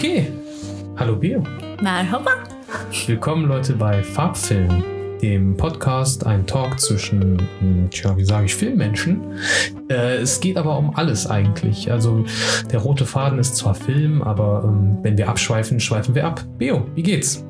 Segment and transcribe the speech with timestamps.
[0.00, 0.32] Okay.
[0.96, 1.42] Hallo Bio.
[1.82, 2.30] Merhaba.
[3.06, 4.82] Willkommen Leute bei Farbfilm,
[5.20, 9.20] dem Podcast, ein Talk zwischen, hm, tja, wie sage ich, Filmmenschen.
[9.90, 11.92] Äh, es geht aber um alles eigentlich.
[11.92, 12.24] Also
[12.72, 16.46] der rote Faden ist zwar Film, aber ähm, wenn wir abschweifen, schweifen wir ab.
[16.56, 17.44] Bio, wie geht's?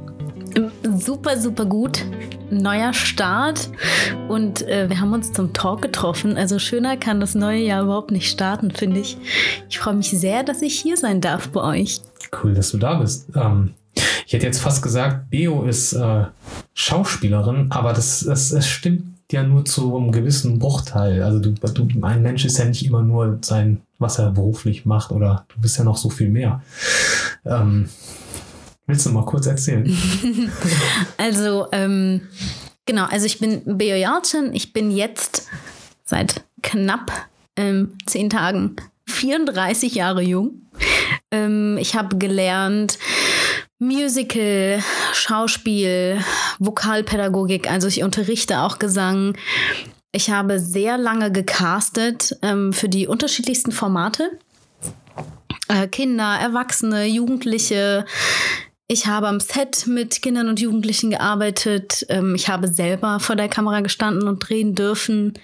[0.98, 2.04] Super, super gut.
[2.50, 3.70] Neuer Start
[4.28, 6.36] und äh, wir haben uns zum Talk getroffen.
[6.36, 9.16] Also schöner kann das neue Jahr überhaupt nicht starten, finde ich.
[9.68, 12.00] Ich freue mich sehr, dass ich hier sein darf bei euch.
[12.42, 13.28] Cool, dass du da bist.
[13.34, 13.74] Ähm,
[14.26, 16.24] ich hätte jetzt fast gesagt, Beo ist äh,
[16.74, 21.22] Schauspielerin, aber das, das, das stimmt ja nur zu einem gewissen Bruchteil.
[21.22, 25.12] Also du, du, ein Mensch ist ja nicht immer nur sein, was er beruflich macht,
[25.12, 26.62] oder du bist ja noch so viel mehr.
[27.44, 27.88] Ähm,
[28.90, 29.88] willst du mal kurz erzählen?
[31.16, 32.22] also, ähm,
[32.84, 35.48] genau, also ich bin Beo Jartschen, ich bin jetzt
[36.04, 37.12] seit knapp
[37.56, 38.76] ähm, zehn Tagen
[39.06, 40.62] 34 Jahre jung.
[41.30, 42.98] Ähm, ich habe gelernt,
[43.78, 46.18] Musical, Schauspiel,
[46.58, 49.36] Vokalpädagogik, also ich unterrichte auch Gesang.
[50.12, 54.38] Ich habe sehr lange gecastet ähm, für die unterschiedlichsten Formate.
[55.68, 58.04] Äh, Kinder, Erwachsene, Jugendliche.
[58.90, 62.04] Ich habe am Set mit Kindern und Jugendlichen gearbeitet.
[62.08, 65.34] Ähm, ich habe selber vor der Kamera gestanden und drehen dürfen.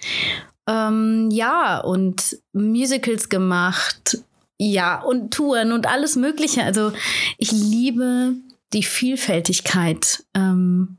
[0.67, 4.21] Ähm, ja, und Musicals gemacht.
[4.57, 6.63] Ja, und Touren und alles Mögliche.
[6.63, 6.91] Also
[7.37, 8.33] ich liebe
[8.73, 10.97] die Vielfältigkeit, ähm,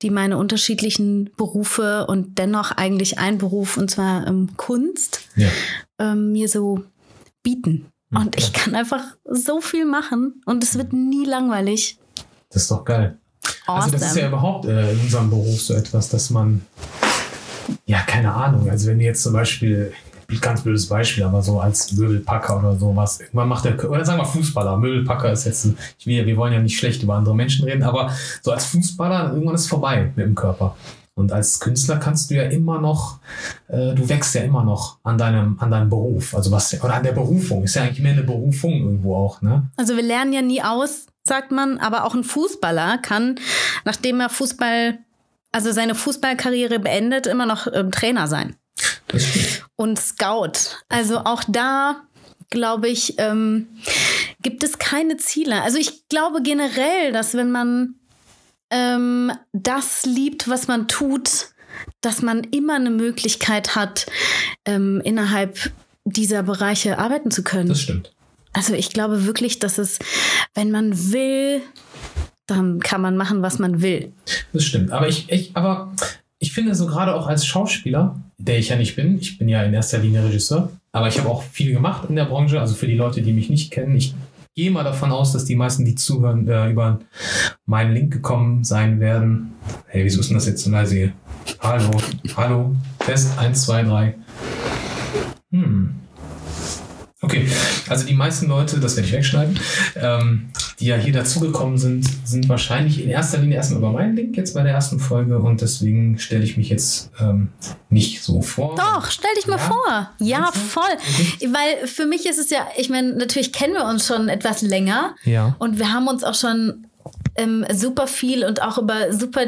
[0.00, 5.48] die meine unterschiedlichen Berufe und dennoch eigentlich ein Beruf, und zwar ähm, Kunst, ja.
[5.98, 6.82] ähm, mir so
[7.42, 7.92] bieten.
[8.12, 11.98] Und ich kann einfach so viel machen und es wird nie langweilig.
[12.50, 13.18] Das ist doch geil.
[13.66, 13.84] Awesome.
[13.84, 16.62] Also das ist ja überhaupt äh, in unserem Beruf so etwas, dass man
[17.86, 18.68] ja, keine Ahnung.
[18.68, 19.92] Also wenn du jetzt zum Beispiel,
[20.40, 24.24] ganz blödes Beispiel, aber so als Möbelpacker oder sowas, irgendwann macht der, oder sagen wir
[24.24, 27.82] Fußballer, Möbelpacker ist jetzt, ich will, wir wollen ja nicht schlecht über andere Menschen reden,
[27.82, 28.10] aber
[28.42, 30.76] so als Fußballer, irgendwann ist es vorbei mit dem Körper.
[31.20, 33.20] Und als Künstler kannst du ja immer noch,
[33.68, 36.34] äh, du wächst ja immer noch an deinem, an deinem Beruf.
[36.34, 37.62] Also was, oder an der Berufung.
[37.62, 39.70] Ist ja eigentlich mehr eine Berufung irgendwo auch, ne?
[39.76, 43.36] Also wir lernen ja nie aus, sagt man, aber auch ein Fußballer kann,
[43.84, 44.98] nachdem er Fußball
[45.52, 48.56] also seine Fußballkarriere beendet, immer noch ähm, Trainer sein.
[49.76, 50.76] Und Scout.
[50.88, 52.02] Also auch da,
[52.50, 53.68] glaube ich, ähm,
[54.42, 55.62] gibt es keine Ziele.
[55.62, 57.96] Also ich glaube generell, dass wenn man
[58.70, 61.48] ähm, das liebt, was man tut,
[62.00, 64.06] dass man immer eine Möglichkeit hat,
[64.64, 65.70] ähm, innerhalb
[66.04, 67.68] dieser Bereiche arbeiten zu können.
[67.68, 68.12] Das stimmt.
[68.52, 69.98] Also ich glaube wirklich, dass es,
[70.54, 71.62] wenn man will,
[72.46, 74.12] dann kann man machen, was man will.
[74.52, 74.90] Das stimmt.
[74.90, 75.92] Aber ich, ich, aber
[76.38, 79.62] ich finde so gerade auch als Schauspieler, der ich ja nicht bin, ich bin ja
[79.62, 82.60] in erster Linie Regisseur, aber ich habe auch viel gemacht in der Branche.
[82.60, 84.14] Also für die Leute, die mich nicht kennen, ich
[84.54, 87.00] gehe mal davon aus, dass die meisten, die zuhören, äh, über
[87.66, 89.52] meinen Link gekommen sein werden.
[89.86, 91.12] Hey, wieso ist denn das jetzt so leise hier?
[91.60, 91.90] Hallo,
[92.36, 94.14] hallo, Test 1, 2, 3.
[95.52, 95.94] Hm.
[97.22, 97.46] Okay,
[97.88, 99.60] also die meisten Leute, das werde ich wegschneiden,
[99.96, 100.48] ähm,
[100.78, 104.54] die ja hier dazugekommen sind, sind wahrscheinlich in erster Linie erstmal über meinen Link jetzt
[104.54, 107.48] bei der ersten Folge und deswegen stelle ich mich jetzt ähm,
[107.90, 108.74] nicht so vor.
[108.74, 109.68] Doch, stell dich mal ja?
[109.68, 110.10] vor.
[110.18, 110.82] Ja, voll.
[110.94, 111.50] Okay.
[111.52, 115.14] Weil für mich ist es ja, ich meine, natürlich kennen wir uns schon etwas länger
[115.24, 115.56] ja.
[115.58, 116.86] und wir haben uns auch schon
[117.36, 119.42] ähm, super viel und auch über super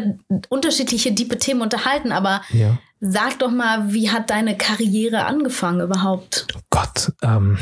[0.51, 2.79] unterschiedliche, diepe Themen unterhalten, aber ja.
[3.03, 6.47] Sag doch mal, wie hat deine Karriere angefangen überhaupt?
[6.57, 7.59] Oh Gott, ähm,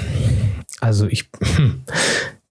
[0.81, 1.29] also ich.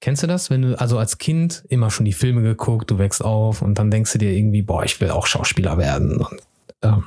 [0.02, 3.24] Kennst du das, wenn du also als Kind immer schon die Filme geguckt, du wächst
[3.24, 6.18] auf und dann denkst du dir irgendwie, boah, ich will auch Schauspieler werden.
[6.18, 6.42] Und,
[6.82, 7.04] ähm,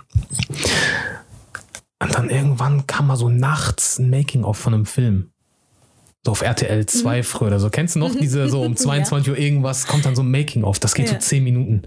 [2.00, 5.31] und dann irgendwann kam mal so nachts ein Making-of von einem Film.
[6.25, 7.22] So auf RTL 2 mhm.
[7.25, 7.71] früher oder so.
[7.71, 9.32] Kennst du noch diese so um 22 ja.
[9.32, 11.15] Uhr irgendwas, kommt dann so ein Making-of, das geht ja.
[11.15, 11.82] so 10 Minuten.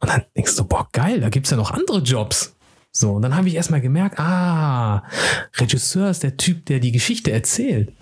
[0.00, 2.55] Und dann denkst du, boah, geil, da gibt es ja noch andere Jobs.
[2.98, 5.02] So, und dann habe ich erstmal gemerkt, ah,
[5.58, 7.92] Regisseur ist der Typ, der die Geschichte erzählt.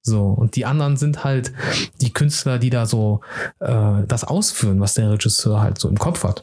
[0.00, 1.52] So, und die anderen sind halt
[2.00, 3.20] die Künstler, die da so
[3.58, 6.42] äh, das ausführen, was der Regisseur halt so im Kopf hat.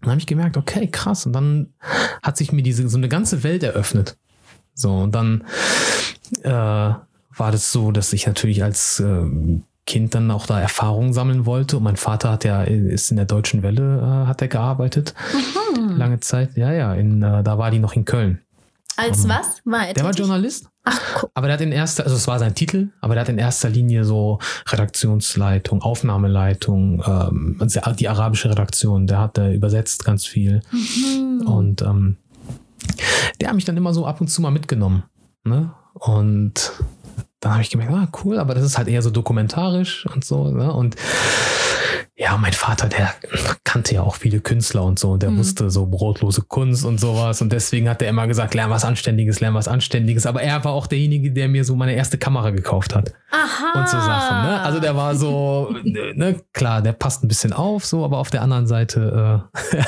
[0.00, 1.24] Dann habe ich gemerkt, okay, krass.
[1.24, 1.72] Und dann
[2.20, 4.18] hat sich mir diese so eine ganze Welt eröffnet.
[4.74, 5.44] So, und dann
[6.42, 11.46] äh, war das so, dass ich natürlich als äh, Kind dann auch da Erfahrungen sammeln
[11.46, 11.76] wollte.
[11.76, 15.14] Und mein Vater hat ja, ist in der Deutschen Welle, äh, hat er gearbeitet.
[15.76, 15.96] Mhm.
[15.96, 16.56] Lange Zeit.
[16.56, 18.40] Ja, ja, in, äh, da war die noch in Köln.
[18.96, 19.60] Als um, ähm, was?
[19.64, 20.68] War er der war Journalist.
[20.84, 21.30] Ach, cool.
[21.34, 23.68] Aber der hat in erster, also es war sein Titel, aber der hat in erster
[23.68, 24.38] Linie so
[24.68, 30.62] Redaktionsleitung, Aufnahmeleitung, ähm, also die arabische Redaktion, der hat äh, übersetzt ganz viel.
[30.70, 31.46] Mhm.
[31.46, 32.18] Und ähm,
[33.40, 35.04] der hat mich dann immer so ab und zu mal mitgenommen.
[35.44, 35.72] Ne?
[35.94, 36.72] Und
[37.44, 40.50] dann habe ich gemerkt, ah, cool, aber das ist halt eher so dokumentarisch und so.
[40.50, 40.72] Ne?
[40.72, 40.96] Und
[42.16, 43.12] ja, mein Vater, der
[43.64, 45.38] kannte ja auch viele Künstler und so und der mhm.
[45.38, 49.40] wusste so brotlose Kunst und sowas und deswegen hat er immer gesagt, lern was Anständiges,
[49.40, 50.24] lern was Anständiges.
[50.24, 53.12] Aber er war auch derjenige, der mir so meine erste Kamera gekauft hat.
[53.30, 53.80] Aha.
[53.80, 54.42] Und so Sachen.
[54.42, 54.60] Ne?
[54.60, 58.42] Also der war so, ne, klar, der passt ein bisschen auf, so, aber auf der
[58.42, 59.84] anderen Seite äh,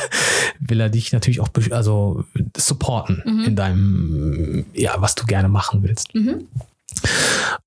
[0.61, 2.25] will er dich natürlich auch also
[2.57, 3.45] supporten mhm.
[3.45, 6.15] in deinem, ja, was du gerne machen willst.
[6.15, 6.49] Mhm.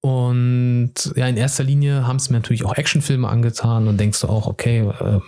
[0.02, 4.28] Und ja, in erster Linie haben es mir natürlich auch Actionfilme angetan und denkst du
[4.28, 5.20] auch, okay, äh,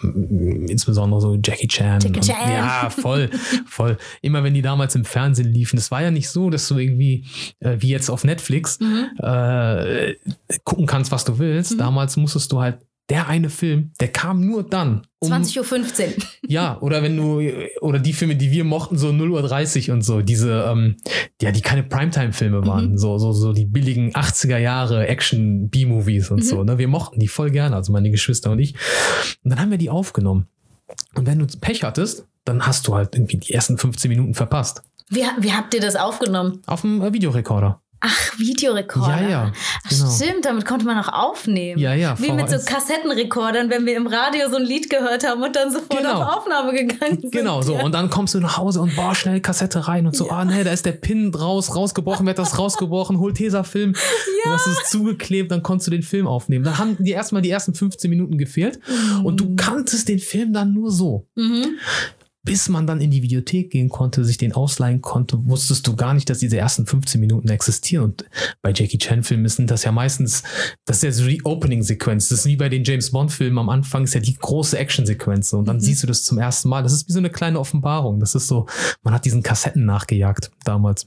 [0.69, 1.99] insbesondere so Jackie Chan.
[2.01, 2.35] Jackie Chan.
[2.41, 3.29] Und, ja, voll,
[3.65, 3.97] voll.
[4.21, 7.25] Immer wenn die damals im Fernsehen liefen, es war ja nicht so, dass du irgendwie,
[7.59, 9.09] äh, wie jetzt auf Netflix, mhm.
[9.19, 10.15] äh,
[10.63, 11.73] gucken kannst, was du willst.
[11.73, 11.77] Mhm.
[11.79, 12.79] Damals musstest du halt
[13.11, 15.05] der eine Film, der kam nur dann.
[15.19, 16.23] Um, 20.15 Uhr.
[16.47, 17.41] Ja, oder wenn du,
[17.81, 20.95] oder die Filme, die wir mochten, so 0.30 Uhr und so, diese, ähm,
[21.41, 22.97] ja, die keine Primetime-Filme waren, mhm.
[22.97, 26.43] so, so, so die billigen 80er Jahre Action-B-Movies und mhm.
[26.43, 26.77] so, ne?
[26.77, 28.75] Wir mochten die voll gerne, also meine Geschwister und ich.
[29.43, 30.47] Und dann haben wir die aufgenommen.
[31.13, 34.83] Und wenn du Pech hattest, dann hast du halt irgendwie die ersten 15 Minuten verpasst.
[35.09, 36.61] Wie, wie habt ihr das aufgenommen?
[36.65, 37.81] Auf dem äh, Videorekorder.
[38.03, 39.21] Ach, Videorekorder.
[39.21, 39.51] Ja, ja.
[39.87, 40.05] Genau.
[40.07, 41.79] Ach, stimmt, damit konnte man auch aufnehmen.
[41.79, 42.17] Ja, ja.
[42.19, 42.35] Wie VHS.
[42.35, 45.99] mit so Kassettenrekordern, wenn wir im Radio so ein Lied gehört haben und dann sofort
[45.99, 46.23] genau.
[46.23, 47.31] auf Aufnahme gegangen sind.
[47.31, 47.75] Genau, so.
[47.75, 50.31] Und dann kommst du nach Hause und boah, schnell Kassette rein und so, ja.
[50.31, 53.93] ah, nee, da ist der Pin raus, rausgebrochen, wird das rausgebrochen, hol Tesafilm.
[54.43, 54.53] Ja.
[54.53, 56.65] Das ist zugeklebt, dann konntest du den Film aufnehmen.
[56.65, 59.25] Dann haben dir erstmal die ersten 15 Minuten gefehlt mhm.
[59.25, 61.27] und du kanntest den Film dann nur so.
[61.35, 61.77] Mhm
[62.43, 66.13] bis man dann in die Videothek gehen konnte, sich den ausleihen konnte, wusstest du gar
[66.13, 68.05] nicht, dass diese ersten 15 Minuten existieren.
[68.05, 68.25] Und
[68.61, 70.43] bei Jackie Chan-Filmen sind das ja meistens,
[70.85, 72.29] das ist ja so die Opening-Sequenz.
[72.29, 75.53] Das ist wie bei den James Bond-Filmen am Anfang, ist ja die große Action-Sequenz.
[75.53, 75.81] Und dann mhm.
[75.81, 76.81] siehst du das zum ersten Mal.
[76.83, 78.19] Das ist wie so eine kleine Offenbarung.
[78.19, 78.65] Das ist so,
[79.03, 81.05] man hat diesen Kassetten nachgejagt damals.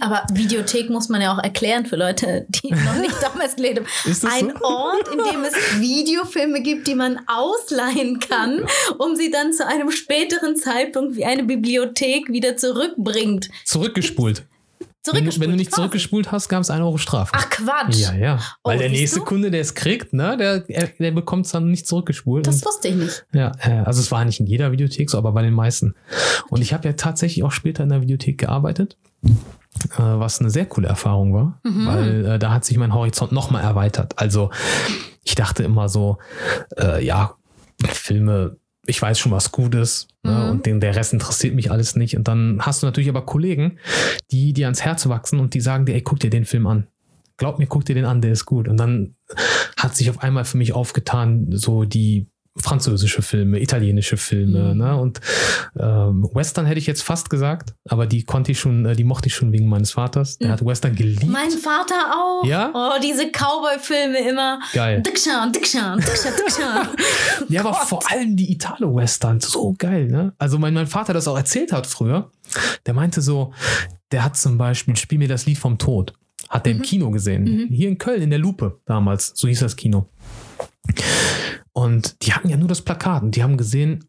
[0.00, 3.86] Aber Videothek muss man ja auch erklären für Leute, die noch nicht damals gelebt haben.
[4.06, 4.64] Ein so?
[4.64, 8.64] Ort, in dem es Videofilme gibt, die man ausleihen kann,
[8.98, 13.50] um sie dann zu einem späteren Zeitpunkt wie eine Bibliothek wieder zurückbringt.
[13.64, 14.44] Zurückgespult.
[15.12, 17.32] Wenn, wenn, du nicht zurückgespult hast, gab es eine Euro Strafe.
[17.34, 17.98] Ach Quatsch.
[17.98, 18.40] Ja, ja.
[18.62, 19.24] Oh, Weil der nächste du?
[19.26, 22.46] Kunde, der es kriegt, ne, der, der bekommt es dann nicht zurückgespult.
[22.46, 23.26] Das wusste ich nicht.
[23.32, 23.52] Ja,
[23.84, 25.94] also es war nicht in jeder Videothek so, aber bei den meisten.
[26.48, 28.96] Und ich habe ja tatsächlich auch später in der Videothek gearbeitet.
[29.96, 31.86] Äh, was eine sehr coole Erfahrung war, mhm.
[31.86, 34.18] weil äh, da hat sich mein Horizont nochmal erweitert.
[34.18, 34.50] Also
[35.24, 36.18] ich dachte immer so,
[36.78, 37.34] äh, ja,
[37.86, 38.56] Filme,
[38.86, 40.38] ich weiß schon, was gut ist ne, mhm.
[40.38, 42.16] ne, und den, der Rest interessiert mich alles nicht.
[42.16, 43.78] Und dann hast du natürlich aber Kollegen,
[44.30, 46.86] die dir ans Herz wachsen und die sagen dir, ey, guck dir den Film an.
[47.36, 48.68] Glaub mir, guck dir den an, der ist gut.
[48.68, 49.16] Und dann
[49.76, 52.26] hat sich auf einmal für mich aufgetan, so die
[52.56, 54.78] französische Filme, italienische Filme, mhm.
[54.78, 54.96] ne?
[54.96, 55.20] Und
[55.78, 59.26] ähm, Western hätte ich jetzt fast gesagt, aber die konnte ich schon, äh, die mochte
[59.26, 60.38] ich schon wegen meines Vaters.
[60.38, 60.52] Der mhm.
[60.52, 61.26] hat Western geliebt.
[61.26, 62.46] Mein Vater auch.
[62.46, 62.70] Ja.
[62.72, 64.60] Oh, diese Cowboy-Filme immer.
[64.72, 65.02] Geil.
[65.02, 66.88] Dickschan, Dickschan, Dickschan, Dickschan.
[67.48, 70.32] ja, aber vor allem die Italo-Westerns, so geil, ne?
[70.38, 72.30] Also mein, mein Vater das auch erzählt hat früher,
[72.86, 73.52] der meinte so,
[74.12, 76.12] der hat zum Beispiel, spiel mir das Lied vom Tod.
[76.48, 76.80] Hat der mhm.
[76.80, 77.44] im Kino gesehen.
[77.44, 77.68] Mhm.
[77.70, 79.32] Hier in Köln, in der Lupe damals.
[79.34, 80.06] So hieß das Kino.
[81.74, 84.06] Und die hatten ja nur das Plakat und die haben gesehen,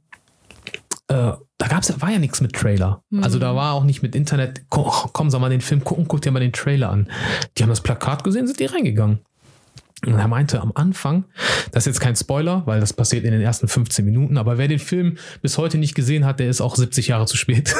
[1.07, 3.03] äh, da gab's, war ja nichts mit Trailer.
[3.09, 3.23] Mhm.
[3.23, 6.21] Also da war auch nicht mit Internet, komm, komm, soll mal den Film gucken, guck
[6.21, 7.09] dir mal den Trailer an.
[7.57, 9.19] Die haben das Plakat gesehen, sind die reingegangen.
[10.05, 11.25] Und er meinte am Anfang,
[11.71, 14.67] das ist jetzt kein Spoiler, weil das passiert in den ersten 15 Minuten, aber wer
[14.67, 17.73] den Film bis heute nicht gesehen hat, der ist auch 70 Jahre zu spät.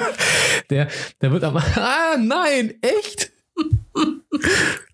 [0.70, 0.88] der,
[1.22, 3.32] der wird am, ah, nein, echt?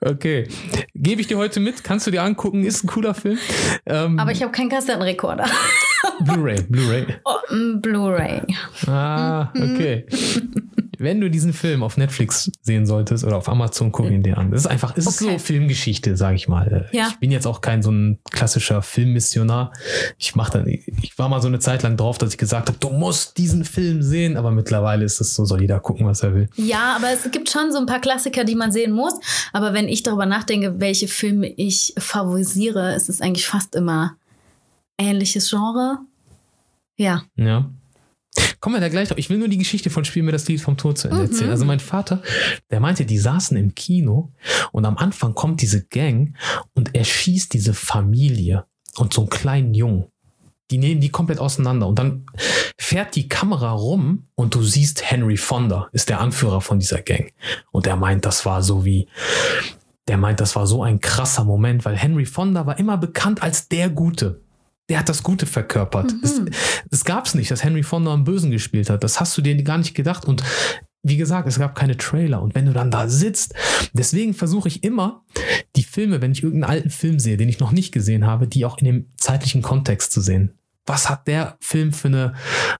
[0.03, 0.49] Okay.
[0.95, 3.39] Gebe ich dir heute mit, kannst du dir angucken, ist ein cooler Film.
[3.85, 5.45] Ähm, Aber ich habe keinen Kassettenrekorder.
[6.25, 7.07] Blu-ray, Blu-ray.
[7.25, 7.37] Oh,
[7.81, 8.41] Blu-ray.
[8.87, 10.07] Ah, okay.
[11.01, 14.51] wenn du diesen Film auf Netflix sehen solltest oder auf Amazon, guck ihn dir an.
[14.51, 15.33] Das ist einfach, es ist okay.
[15.33, 16.91] so Filmgeschichte, sag ich mal.
[16.93, 17.09] Ja.
[17.09, 19.73] Ich bin jetzt auch kein so ein klassischer Filmmissionar.
[20.19, 22.79] Ich mach dann, ich war mal so eine Zeit lang drauf, dass ich gesagt habe,
[22.79, 26.35] du musst diesen Film sehen, aber mittlerweile ist es so, soll jeder gucken, was er
[26.35, 26.49] will.
[26.57, 29.15] Ja, aber es gibt schon so ein paar Klassiker, die man sehen muss.
[29.55, 34.17] Aber wenn ich darüber nachdenke, welche Filme ich favorisiere, ist es eigentlich fast immer
[34.99, 35.99] ähnliches Genre.
[36.97, 37.23] Ja.
[37.37, 37.71] Ja.
[38.61, 39.19] Kommen wir da gleich drauf.
[39.19, 41.47] Ich will nur die Geschichte von Spiel mir das Lied vom Tod zu Ende erzählen.
[41.47, 41.53] Mhm.
[41.53, 42.23] Also mein Vater,
[42.71, 44.33] der meinte, die saßen im Kino
[44.71, 46.37] und am Anfang kommt diese Gang
[46.75, 50.05] und er schießt diese Familie und so einen kleinen Jungen.
[50.71, 52.27] Die nehmen die komplett auseinander und dann
[52.79, 57.33] fährt die Kamera rum und du siehst Henry Fonda ist der Anführer von dieser Gang.
[57.73, 59.09] Und er meint, das war so wie,
[60.07, 63.69] der meint, das war so ein krasser Moment, weil Henry Fonda war immer bekannt als
[63.69, 64.43] der Gute
[64.91, 66.13] der hat das Gute verkörpert.
[66.13, 66.21] Mhm.
[66.21, 66.41] Das,
[66.91, 69.03] das gab es nicht, dass Henry Fonda am Bösen gespielt hat.
[69.05, 70.25] Das hast du dir gar nicht gedacht.
[70.27, 70.43] Und
[71.03, 72.43] wie gesagt, es gab keine Trailer.
[72.43, 73.55] Und wenn du dann da sitzt,
[73.95, 75.25] deswegen versuche ich immer,
[75.77, 78.67] die Filme, wenn ich irgendeinen alten Film sehe, den ich noch nicht gesehen habe, die
[78.67, 80.53] auch in dem zeitlichen Kontext zu sehen.
[80.87, 82.35] Was hat der Film für eine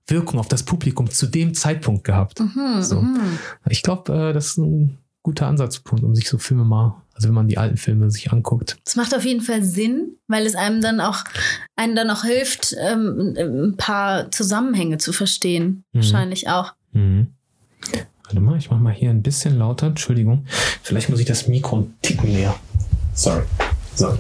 [0.07, 2.41] Wirkung auf das Publikum zu dem Zeitpunkt gehabt?
[2.41, 3.01] Mhm, So.
[3.01, 3.39] mhm.
[3.69, 7.35] Ich glaube, äh, das ist ein guter Ansatzpunkt, um sich so Filme mal, also wenn
[7.35, 8.79] man die alten Filme sich anguckt.
[8.85, 11.25] Das macht auf jeden Fall Sinn, weil es einem dann auch,
[11.77, 15.85] einem dann auch hilft, ähm, ein paar Zusammenhänge zu verstehen.
[15.93, 15.99] Mhm.
[15.99, 16.73] Wahrscheinlich auch.
[16.93, 17.29] Mhm.
[18.25, 19.89] Warte mal, ich mache mal hier ein bisschen lauter.
[19.89, 20.47] Entschuldigung.
[20.83, 22.55] Vielleicht muss ich das Mikro einen Ticken näher.
[23.13, 23.43] Sorry.
[23.95, 24.17] So.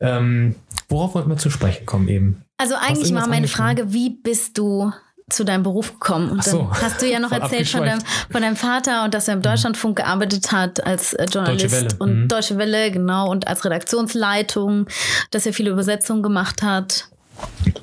[0.00, 0.54] Ähm,
[0.88, 2.42] worauf wollten wir zu sprechen kommen eben?
[2.58, 3.48] Also eigentlich war meine?
[3.48, 4.92] Frage, wie bist du
[5.30, 6.30] zu deinem Beruf gekommen?
[6.30, 6.58] Und so.
[6.58, 8.00] dann hast du ja noch erzählt von deinem,
[8.30, 12.22] von deinem Vater und dass er im Deutschlandfunk gearbeitet hat als äh, Journalist Deutsche und
[12.22, 12.28] mhm.
[12.28, 14.86] Deutsche Welle, genau, und als Redaktionsleitung,
[15.30, 17.08] dass er viele Übersetzungen gemacht hat.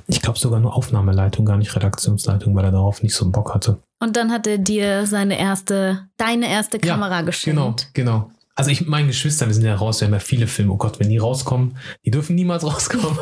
[0.08, 3.53] Ich glaube sogar nur Aufnahmeleitung, gar nicht Redaktionsleitung, weil er darauf nicht so einen Bock
[3.53, 3.79] hatte.
[4.00, 7.89] Und dann hat er dir seine erste, deine erste Kamera geschenkt.
[7.93, 8.31] Genau, genau.
[8.60, 10.74] Also ich, meine Geschwister, wir sind ja raus, wir haben ja viele Filme.
[10.74, 13.18] Oh Gott, wenn die rauskommen, die dürfen niemals rauskommen.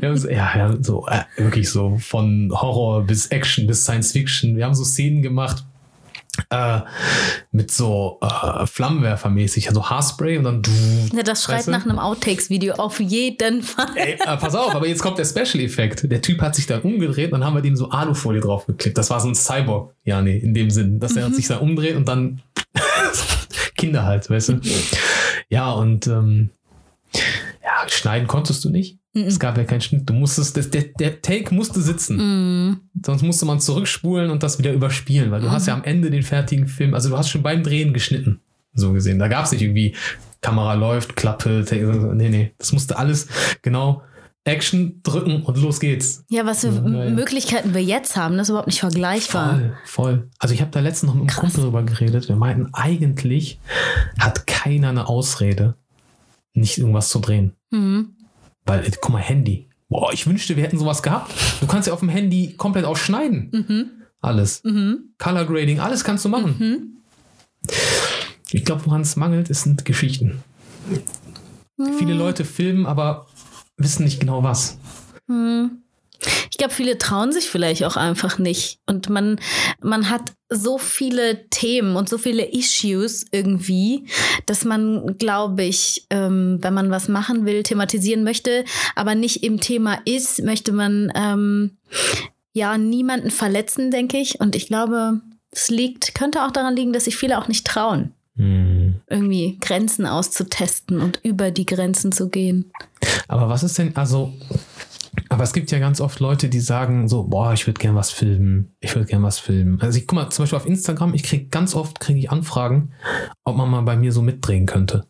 [0.00, 4.10] wir haben so, ja, ja, so äh, wirklich so von Horror bis Action bis Science
[4.10, 4.56] Fiction.
[4.56, 5.64] Wir haben so Szenen gemacht
[6.50, 6.80] äh,
[7.52, 10.62] mit so äh, Flammenwerfer-mäßig, also Haarspray und dann.
[11.14, 11.70] Ja, das schreit Weißt du?
[11.70, 13.86] nach einem Outtakes-Video auf jeden Fall.
[13.94, 16.10] Ey, äh, pass auf, aber jetzt kommt der Special-Effekt.
[16.10, 18.98] Der Typ hat sich dann umgedreht und dann haben wir dem so Alufolie draufgeklebt.
[18.98, 21.94] Das war so ein Cyborg, ja, nee, in dem Sinn, dass er sich da umdreht
[21.94, 22.42] und dann
[23.82, 24.60] Kinder halt, weißt du.
[25.48, 26.50] Ja, und ähm,
[27.12, 29.00] ja, schneiden konntest du nicht.
[29.12, 30.08] Es gab ja keinen Schnitt.
[30.08, 32.16] Du musstest, das, der, der Take musste sitzen.
[32.16, 32.80] Mhm.
[33.04, 36.22] Sonst musste man zurückspulen und das wieder überspielen, weil du hast ja am Ende den
[36.22, 38.40] fertigen Film, also du hast schon beim Drehen geschnitten,
[38.72, 39.18] so gesehen.
[39.18, 39.96] Da gab es nicht irgendwie
[40.40, 41.84] Kamera läuft, Klappe, Take,
[42.14, 42.52] nee, nee.
[42.58, 43.26] Das musste alles
[43.62, 44.02] genau
[44.44, 46.24] Action drücken und los geht's.
[46.28, 47.10] Ja, was für Ja, ja.
[47.10, 49.58] Möglichkeiten wir jetzt haben, das ist überhaupt nicht vergleichbar.
[49.58, 50.30] Voll, voll.
[50.38, 51.40] Also ich habe da letztens noch mit einem Krass.
[51.52, 52.28] Kumpel drüber geredet.
[52.28, 53.60] Wir meinten, eigentlich
[54.18, 55.76] hat keiner eine Ausrede,
[56.54, 57.52] nicht irgendwas zu drehen.
[57.70, 58.16] Mhm.
[58.66, 59.68] Weil, guck mal, Handy.
[59.88, 61.30] Boah, ich wünschte, wir hätten sowas gehabt.
[61.60, 63.50] Du kannst ja auf dem Handy komplett auch schneiden.
[63.52, 63.90] Mhm.
[64.20, 64.62] Alles.
[64.64, 65.10] Mhm.
[65.18, 66.56] Color Grading, alles kannst du machen.
[66.58, 67.72] Mhm.
[68.50, 70.42] Ich glaube, woran es mangelt, ist sind Geschichten.
[71.98, 73.26] Viele Leute filmen, aber
[73.76, 74.78] wissen nicht genau was.
[75.26, 75.82] Mhm.
[76.50, 78.78] Ich glaube, viele trauen sich vielleicht auch einfach nicht.
[78.86, 79.40] Und man,
[79.80, 84.06] man hat so viele Themen und so viele Issues irgendwie,
[84.46, 88.64] dass man, glaube ich, ähm, wenn man was machen will, thematisieren möchte,
[88.94, 91.78] aber nicht im Thema ist, möchte man ähm,
[92.52, 94.40] ja niemanden verletzen, denke ich.
[94.40, 98.12] Und ich glaube, es liegt, könnte auch daran liegen, dass sich viele auch nicht trauen,
[99.08, 102.70] Irgendwie Grenzen auszutesten und über die Grenzen zu gehen.
[103.28, 104.32] Aber was ist denn, also,
[105.28, 108.10] aber es gibt ja ganz oft Leute, die sagen so, boah, ich würde gern was
[108.10, 109.80] filmen, ich würde gern was filmen.
[109.80, 112.92] Also ich guck mal, zum Beispiel auf Instagram, ich kriege ganz oft kriege ich Anfragen,
[113.44, 115.04] ob man mal bei mir so mitdrehen könnte.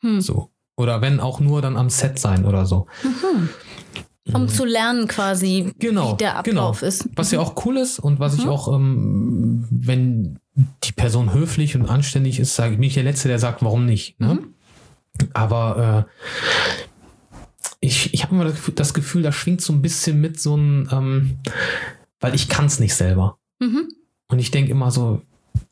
[0.00, 0.20] Hm.
[0.20, 0.50] So.
[0.76, 2.86] Oder wenn auch nur dann am Set sein oder so.
[4.32, 5.74] Um zu lernen quasi, Mhm.
[5.78, 6.88] Genau, wie der Ablauf genau.
[6.88, 7.08] ist.
[7.16, 10.38] Was ja auch cool ist und was ich auch, ähm, wenn
[10.84, 13.86] die Person höflich und anständig ist, sage ich, bin ich der Letzte, der sagt, warum
[13.86, 14.18] nicht.
[14.20, 14.38] Ne?
[15.32, 20.20] Aber äh, ich, ich habe immer das Gefühl, das Gefühl, da schwingt so ein bisschen
[20.20, 21.38] mit so ein, ähm,
[22.20, 23.38] weil ich kann es nicht selber.
[23.58, 23.88] Mhm.
[24.28, 25.22] Und ich denke immer so,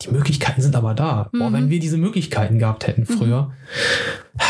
[0.02, 1.28] die Möglichkeiten sind aber da.
[1.32, 1.54] Boah, Mhm.
[1.54, 3.52] wenn wir diese Möglichkeiten gehabt hätten früher,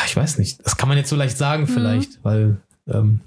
[0.07, 1.69] ich weiß nicht, das kann man jetzt so leicht sagen Mhm.
[1.69, 3.21] vielleicht, weil ähm,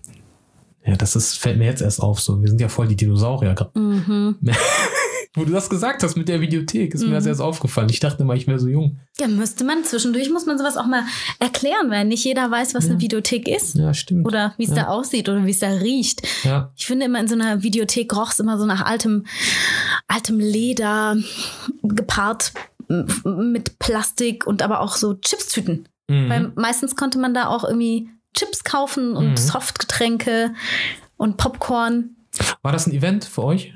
[0.85, 2.19] ja, das ist, fällt mir jetzt erst auf.
[2.19, 3.77] So, wir sind ja voll die Dinosaurier gerade.
[3.79, 4.35] Mhm.
[5.33, 7.87] Wo du das gesagt hast mit der Videothek, ist mir das erst aufgefallen.
[7.89, 8.99] Ich dachte mal, ich wäre so jung.
[9.17, 11.03] Ja, müsste man zwischendurch muss man sowas auch mal
[11.39, 14.25] erklären, weil nicht jeder weiß, was eine Videothek ist Ja, stimmt.
[14.27, 16.21] oder wie es da aussieht oder wie es da riecht.
[16.43, 16.73] ja.
[16.75, 19.25] Ich finde immer in so einer Videothek roch es immer so nach altem,
[20.07, 21.15] altem Leder,
[21.81, 22.51] gepaart
[23.23, 25.87] mit Plastik und aber auch so Chipstüten.
[26.09, 26.29] Mhm.
[26.29, 29.37] Weil meistens konnte man da auch irgendwie Chips kaufen und Mhm.
[29.37, 30.53] Softgetränke
[31.15, 32.17] und Popcorn.
[32.63, 33.73] War das ein Event für euch?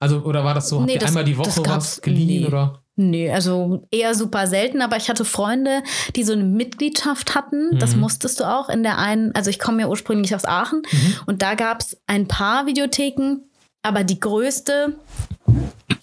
[0.00, 2.42] Also, oder war das so, habt Nee, ihr das- einmal die das Woche was geliehen
[2.42, 2.46] nie.
[2.46, 2.82] oder?
[3.00, 5.82] Nee, also eher super selten, aber ich hatte Freunde,
[6.16, 7.78] die so eine Mitgliedschaft hatten.
[7.78, 8.00] Das Mhm.
[8.00, 11.14] musstest du auch in der einen, also ich komme ja ursprünglich aus Aachen Mhm.
[11.26, 13.38] und da gab es ein paar Videotheken,
[13.82, 14.94] aber die größte,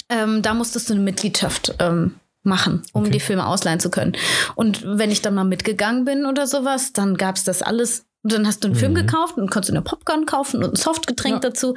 [0.10, 3.12] ähm, da musstest du eine Mitgliedschaft ähm, machen, um Okay.
[3.12, 4.14] die Filme ausleihen zu können.
[4.56, 8.06] Und wenn ich dann mal mitgegangen bin oder sowas, dann gab es das alles.
[8.26, 8.96] Und dann hast du einen Film Mhm.
[8.96, 11.40] gekauft und konntest eine Popcorn kaufen und ein Softgetränk Ja.
[11.52, 11.76] dazu.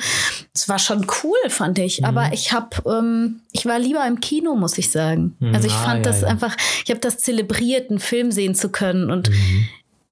[0.55, 2.01] Das war schon cool, fand ich.
[2.01, 2.07] Mhm.
[2.07, 5.37] Aber ich habe, ähm, ich war lieber im Kino, muss ich sagen.
[5.41, 5.55] Mhm.
[5.55, 6.29] Also ich Ah, fand ja, das ja.
[6.29, 9.11] einfach, ich habe das zelebriert, einen Film sehen zu können.
[9.11, 9.69] Und Mhm.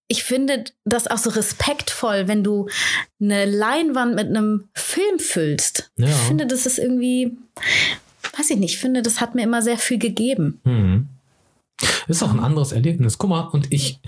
[0.09, 2.69] ich finde das auch so respektvoll, wenn du
[3.19, 5.91] eine Leinwand mit einem Film füllst.
[5.97, 6.07] Ja.
[6.07, 7.39] Ich finde, das ist irgendwie,
[8.37, 10.61] weiß ich nicht, ich finde, das hat mir immer sehr viel gegeben.
[10.65, 11.07] Mhm.
[12.09, 13.17] Ist auch ein anderes Erlebnis.
[13.17, 14.01] Guck mal, und ich,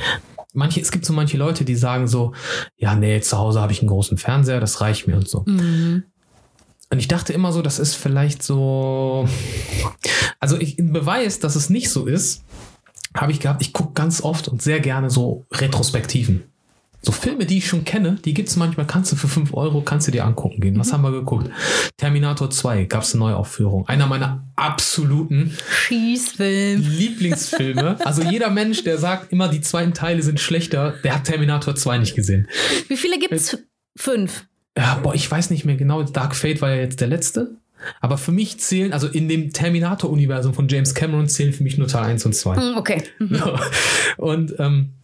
[0.58, 2.32] manche, es gibt so manche Leute, die sagen so,
[2.76, 5.44] ja, nee, zu Hause habe ich einen großen Fernseher, das reicht mir und so.
[5.46, 6.02] Mhm.
[6.90, 9.28] Und ich dachte immer so, das ist vielleicht so,
[10.40, 12.42] also ich, ein Beweis, dass es nicht so ist,
[13.14, 16.44] habe ich gehabt, ich gucke ganz oft und sehr gerne so Retrospektiven.
[17.00, 19.82] So Filme, die ich schon kenne, die gibt es manchmal, kannst du für 5 Euro,
[19.82, 20.78] kannst du dir angucken gehen.
[20.78, 21.48] Was haben wir geguckt?
[21.96, 23.86] Terminator 2 gab es eine Neuaufführung.
[23.88, 26.82] Einer meiner absoluten Schießfilm.
[26.82, 27.98] Lieblingsfilme.
[28.08, 31.98] Also jeder Mensch, der sagt, immer die zweiten Teile sind schlechter, der hat Terminator 2
[31.98, 32.48] nicht gesehen.
[32.88, 33.58] Wie viele gibt es?
[33.96, 34.46] Fünf.
[34.76, 36.02] Ja, boah, ich weiß nicht mehr genau.
[36.02, 37.56] Dark Fate war ja jetzt der letzte.
[38.00, 41.86] Aber für mich zählen, also in dem Terminator-Universum von James Cameron zählen für mich nur
[41.86, 42.56] Teil 1 und 2.
[42.56, 43.02] Hm, Okay.
[43.30, 43.60] Ja.
[44.16, 44.94] Und, ähm,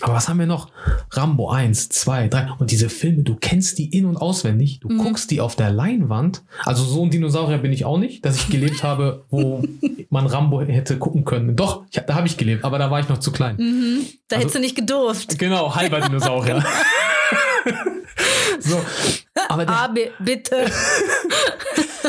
[0.00, 0.70] aber was haben wir noch?
[1.10, 2.48] Rambo 1, 2, 3.
[2.58, 4.80] Und diese Filme, du kennst die in- und auswendig.
[4.80, 6.42] Du guckst die auf der Leinwand.
[6.64, 9.62] Also so ein Dinosaurier bin ich auch nicht, dass ich gelebt habe, wo
[10.10, 11.56] man Rambo hätte gucken können.
[11.56, 13.56] Doch, ich, da habe ich gelebt, aber da war ich noch zu klein.
[14.28, 15.38] Da hättest du nicht gedurft.
[15.38, 16.64] Genau, halber Dinosaurier.
[18.60, 18.80] so.
[19.48, 20.66] Aber der, Ah, bi- bitte.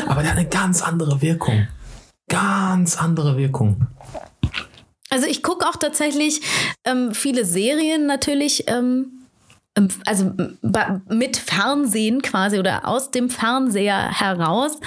[0.06, 1.66] aber der hat eine ganz andere Wirkung.
[2.28, 3.86] Ganz andere Wirkung.
[5.10, 6.40] Also ich gucke auch tatsächlich
[6.84, 9.26] ähm, viele Serien natürlich, ähm,
[9.76, 10.32] ähm, also
[11.08, 14.78] mit Fernsehen quasi oder aus dem Fernseher heraus.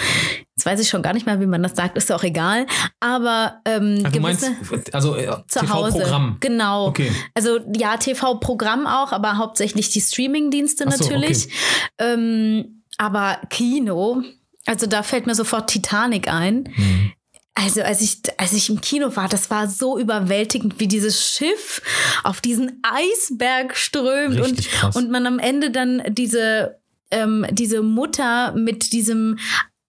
[0.56, 2.68] Jetzt weiß ich schon gar nicht mehr, wie man das sagt, ist auch egal.
[3.00, 5.98] Aber ähm, Also du gewisse meinst, also äh, zu Hause.
[5.98, 6.38] TV-Programm.
[6.40, 6.88] Genau.
[6.88, 7.12] Okay.
[7.34, 11.50] Also ja, TV-Programm auch, aber hauptsächlich die Streaming-Dienste so, natürlich.
[11.98, 14.22] Ähm, aber Kino,
[14.66, 16.70] also da fällt mir sofort Titanic ein.
[16.76, 17.12] Mhm.
[17.56, 21.82] Also als ich, als ich im Kino war, das war so überwältigend, wie dieses Schiff
[22.24, 24.96] auf diesen Eisberg strömt und, krass.
[24.96, 26.80] und man am Ende dann diese,
[27.12, 29.38] ähm, diese Mutter mit diesem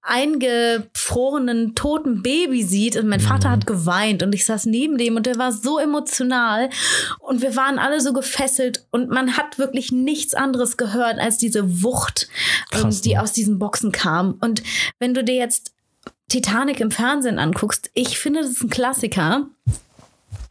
[0.05, 2.97] eingefrorenen, toten Baby sieht.
[2.97, 6.69] Und mein Vater hat geweint und ich saß neben dem und der war so emotional.
[7.19, 11.83] Und wir waren alle so gefesselt und man hat wirklich nichts anderes gehört als diese
[11.83, 12.29] Wucht,
[12.73, 13.23] ähm, Krass, die ne?
[13.23, 14.37] aus diesen Boxen kam.
[14.41, 14.63] Und
[14.99, 15.74] wenn du dir jetzt
[16.29, 19.47] Titanic im Fernsehen anguckst, ich finde, das ist ein Klassiker.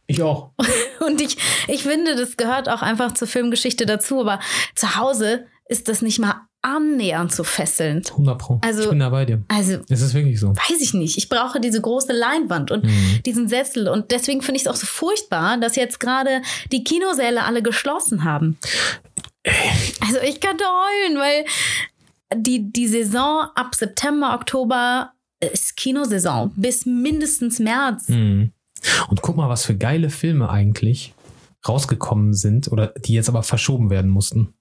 [0.06, 0.50] Ich auch.
[1.06, 1.36] Und ich,
[1.68, 4.20] ich finde, das gehört auch einfach zur Filmgeschichte dazu.
[4.20, 4.38] Aber
[4.74, 8.10] zu Hause ist das nicht mal annähernd so fesselnd.
[8.12, 8.58] 100 Pro.
[8.62, 9.42] Also- ich bin da bei dir.
[9.48, 10.50] Also, Es ist wirklich so.
[10.56, 11.18] weiß ich nicht.
[11.18, 13.20] Ich brauche diese große Leinwand und Mhm.
[13.26, 13.88] diesen Sessel.
[13.88, 16.40] Und deswegen finde ich es auch so furchtbar, dass jetzt gerade
[16.72, 18.58] die Kinosäle alle geschlossen haben.
[20.00, 21.44] Also, ich kann da heulen, weil
[22.34, 28.08] die, die Saison ab September, Oktober ist Kinosaison bis mindestens März.
[28.08, 28.52] Mhm.
[29.08, 31.14] Und guck mal, was für geile Filme eigentlich
[31.66, 34.54] rausgekommen sind oder die jetzt aber verschoben werden mussten.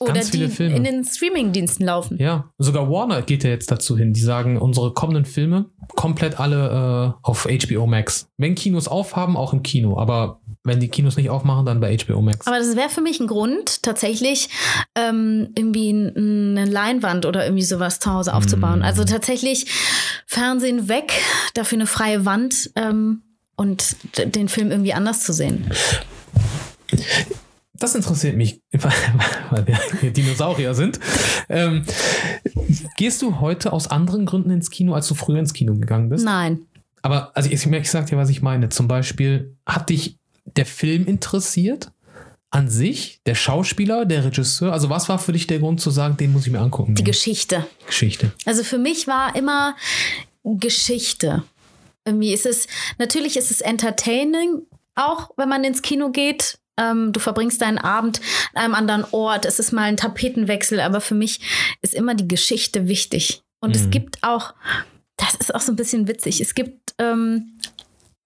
[0.00, 0.74] Oder Ganz viele die Filme.
[0.74, 2.18] in den Streaming-Diensten laufen.
[2.18, 4.12] Ja, sogar Warner geht ja jetzt dazu hin.
[4.12, 8.28] Die sagen, unsere kommenden Filme komplett alle äh, auf HBO Max.
[8.36, 9.96] Wenn Kinos aufhaben, auch im Kino.
[9.96, 12.46] Aber wenn die Kinos nicht aufmachen, dann bei HBO Max.
[12.46, 14.48] Aber das wäre für mich ein Grund, tatsächlich
[14.94, 18.80] ähm, irgendwie eine Leinwand oder irgendwie sowas zu Hause aufzubauen.
[18.80, 18.84] Mm.
[18.84, 19.66] Also tatsächlich
[20.26, 21.12] Fernsehen weg,
[21.52, 23.22] dafür eine freie Wand ähm,
[23.56, 25.70] und den Film irgendwie anders zu sehen.
[27.74, 28.62] Das interessiert mich,
[29.50, 30.98] weil wir Dinosaurier sind.
[31.50, 31.84] Ähm,
[32.96, 36.24] gehst du heute aus anderen Gründen ins Kino, als du früher ins Kino gegangen bist?
[36.24, 36.62] Nein.
[37.02, 38.70] Aber also ich, ich sag dir, was ich meine.
[38.70, 41.90] Zum Beispiel, hat dich der Film interessiert?
[42.50, 43.20] An sich?
[43.26, 44.72] Der Schauspieler, der Regisseur?
[44.72, 46.94] Also was war für dich der Grund zu sagen, den muss ich mir angucken?
[46.94, 47.02] Die?
[47.02, 47.66] Geschichte.
[47.86, 48.30] Geschichte.
[48.44, 49.74] Also für mich war immer
[50.44, 51.42] Geschichte.
[52.04, 52.66] Irgendwie ist es,
[52.98, 54.62] natürlich ist es entertaining,
[54.94, 56.58] auch wenn man ins Kino geht.
[56.76, 58.20] Ähm, du verbringst deinen Abend
[58.52, 59.46] an einem anderen Ort.
[59.46, 61.40] Es ist mal ein Tapetenwechsel, aber für mich
[61.82, 63.42] ist immer die Geschichte wichtig.
[63.60, 63.90] Und es Mhm.
[63.90, 64.54] gibt auch,
[65.16, 67.58] das ist auch so ein bisschen witzig, es gibt ähm,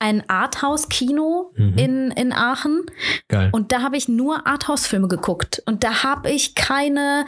[0.00, 1.78] ein Arthouse-Kino Mhm.
[1.78, 2.82] in, in Aachen.
[3.28, 3.48] Geil.
[3.52, 5.62] Und da habe ich nur Arthouse-Filme geguckt.
[5.66, 7.26] Und da habe ich keine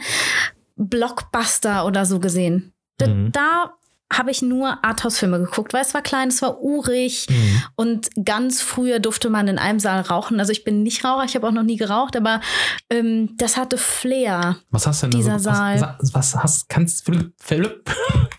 [0.77, 2.73] Blockbuster oder so gesehen.
[2.97, 3.31] Da, Mhm.
[3.31, 3.73] da
[4.13, 7.27] habe ich nur Arthouse-Filme geguckt, weil es war klein, es war urig.
[7.29, 7.63] Mhm.
[7.75, 10.39] Und ganz früher durfte man in einem Saal rauchen.
[10.39, 12.41] Also ich bin nicht Raucher, ich habe auch noch nie geraucht, aber
[12.89, 14.57] ähm, das hatte Flair.
[14.69, 15.81] Was hast du denn Dieser so, was, Saal.
[15.99, 17.05] Was, was hast, kannst,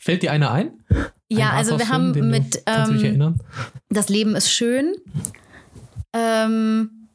[0.00, 0.72] fällt dir einer ein?
[1.38, 3.40] Ja, also wir haben den du- mit Kannst du dich ähm, erinnern?
[3.90, 4.94] Das Leben ist schön.
[6.12, 7.08] Ähm,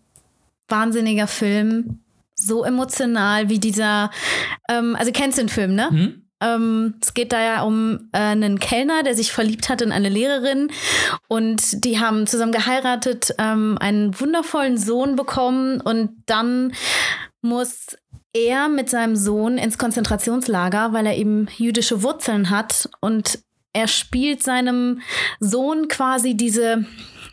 [0.68, 2.00] wahnsinniger Film.
[2.36, 4.12] So emotional wie dieser.
[4.70, 5.90] Ähm, also kennst du den Film, ne?
[5.90, 6.22] Hm?
[6.40, 10.10] Ähm, es geht da ja um äh, einen Kellner, der sich verliebt hat in eine
[10.10, 10.70] Lehrerin
[11.28, 16.74] und die haben zusammen geheiratet, ähm, einen wundervollen Sohn bekommen und dann
[17.42, 17.88] muss
[18.34, 23.40] er mit seinem Sohn ins Konzentrationslager, weil er eben jüdische Wurzeln hat und
[23.78, 25.02] er spielt seinem
[25.40, 26.86] Sohn quasi diese,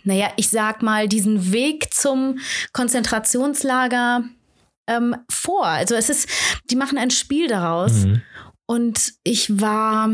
[0.04, 2.38] naja, ich sag mal, diesen Weg zum
[2.72, 4.24] Konzentrationslager
[4.86, 5.64] ähm, vor.
[5.66, 6.28] Also es ist,
[6.70, 8.04] die machen ein Spiel daraus.
[8.04, 8.20] Mhm.
[8.66, 10.10] Und ich war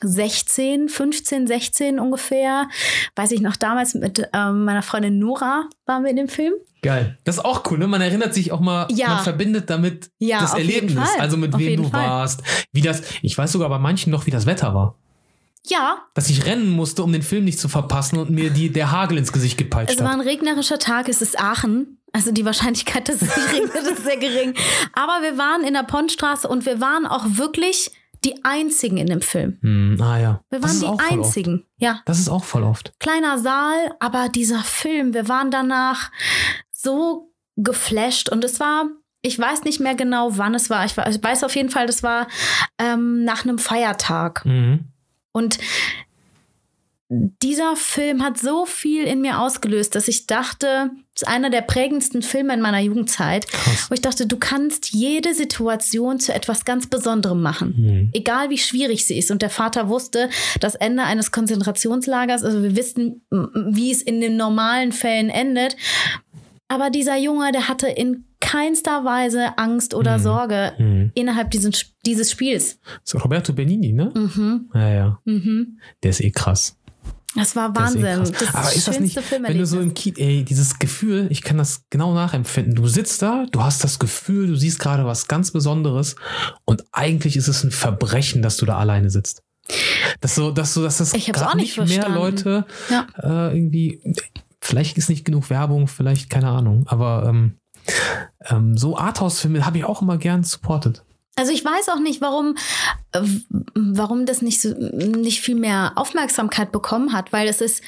[0.00, 2.68] 16, 15, 16 ungefähr.
[3.16, 6.52] Weiß ich noch, damals mit ähm, meiner Freundin Nora waren wir in dem Film.
[6.82, 7.16] Geil.
[7.24, 7.86] Das ist auch cool, ne?
[7.86, 9.08] Man erinnert sich auch mal, Ja.
[9.14, 11.08] man verbindet damit Ja, das Erlebnis.
[11.18, 12.08] Also mit Auf wem du Fall.
[12.08, 12.42] warst,
[12.72, 14.98] wie das, ich weiß sogar bei manchen noch, wie das Wetter war.
[15.66, 18.90] Ja, Dass ich rennen musste, um den Film nicht zu verpassen und mir die, der
[18.90, 20.14] Hagel ins Gesicht gepeitscht es war hat.
[20.16, 21.98] ein regnerischer Tag, es ist Aachen.
[22.12, 24.54] Also die Wahrscheinlichkeit, dass es nicht regnet, ist sehr gering.
[24.92, 27.90] Aber wir waren in der Pontstraße und wir waren auch wirklich
[28.24, 29.58] die Einzigen in dem Film.
[29.62, 30.40] Hm, ah ja.
[30.50, 31.04] Wir Das waren die.
[31.14, 31.66] Einzigen.
[31.78, 32.92] Ja, Das ist auch voll oft.
[32.98, 36.10] kleiner Saal, aber dieser Film, wir waren danach
[36.70, 38.86] so geflasht und es war,
[39.22, 40.84] ich weiß nicht mehr genau, wann es war.
[40.84, 42.26] Ich wa- ich weiß auf jeden Fall, das war
[42.78, 44.44] ähm, nach einem Feiertag.
[44.44, 44.88] Mhm.
[45.32, 45.58] Und
[47.42, 51.60] dieser Film hat so viel in mir ausgelöst, dass ich dachte, es ist einer der
[51.60, 53.90] prägendsten Filme in meiner Jugendzeit, Krass.
[53.90, 57.74] wo ich dachte, du kannst jede Situation zu etwas ganz Besonderem machen.
[57.76, 58.10] Mhm.
[58.14, 59.30] Egal wie schwierig sie ist.
[59.30, 64.38] Und der Vater wusste, das Ende eines Konzentrationslagers, also wir wissen, wie es in den
[64.38, 65.76] normalen Fällen endet.
[66.68, 70.22] Aber dieser Junge, der hatte in keinster Weise Angst oder Mhm.
[70.22, 71.10] Sorge Mhm.
[71.14, 72.78] innerhalb dieses, dieses Spiels.
[73.04, 74.10] So Roberto Benini, ne?
[74.14, 74.70] Mhm.
[74.74, 75.18] Ja, ja.
[75.24, 75.78] Mhm.
[76.02, 76.76] Der ist eh krass.
[77.34, 78.34] Das war Der ist eh Wahnsinn.
[78.38, 81.56] das Aber ist das nicht, wenn du so im Kino, ey, dieses Gefühl, ich kann
[81.56, 82.74] das genau nachempfinden.
[82.74, 86.14] Du sitzt da, du hast das Gefühl, du siehst gerade was ganz Besonderes
[86.66, 89.42] und eigentlich ist es ein Verbrechen, dass du da alleine sitzt.
[90.20, 92.18] Das so, dass so, dass das Ich hab's auch nicht mehr verstanden.
[92.18, 93.06] Leute Ja.
[93.22, 94.02] äh, irgendwie,
[94.60, 97.54] vielleicht ist nicht genug Werbung, vielleicht keine Ahnung, aber ähm,
[98.50, 101.02] ähm, so Arthouse-Filme habe ich auch immer gern supported.
[101.34, 102.56] Also ich weiß auch nicht, warum,
[103.12, 103.22] äh,
[103.74, 107.82] warum das nicht so nicht viel mehr Aufmerksamkeit bekommen hat, weil es ist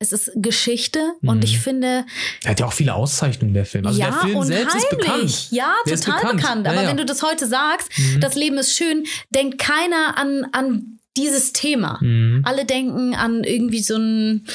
[0.00, 1.28] es ist Geschichte Mhm.
[1.30, 2.04] und ich finde
[2.44, 3.86] Er hat ja auch viele Auszeichnungen, der Film.
[3.86, 5.48] Also ja der Film selbst ist bekannt.
[5.50, 6.36] Ja, Der total bekannt.
[6.42, 6.66] bekannt.
[6.66, 6.88] Ja, Aber ja.
[6.90, 8.20] wenn du das heute sagst, Mhm.
[8.20, 11.98] das Leben ist schön, denkt keiner an an dieses Thema.
[12.02, 12.42] Mhm.
[12.44, 14.46] Alle denken an irgendwie so ein,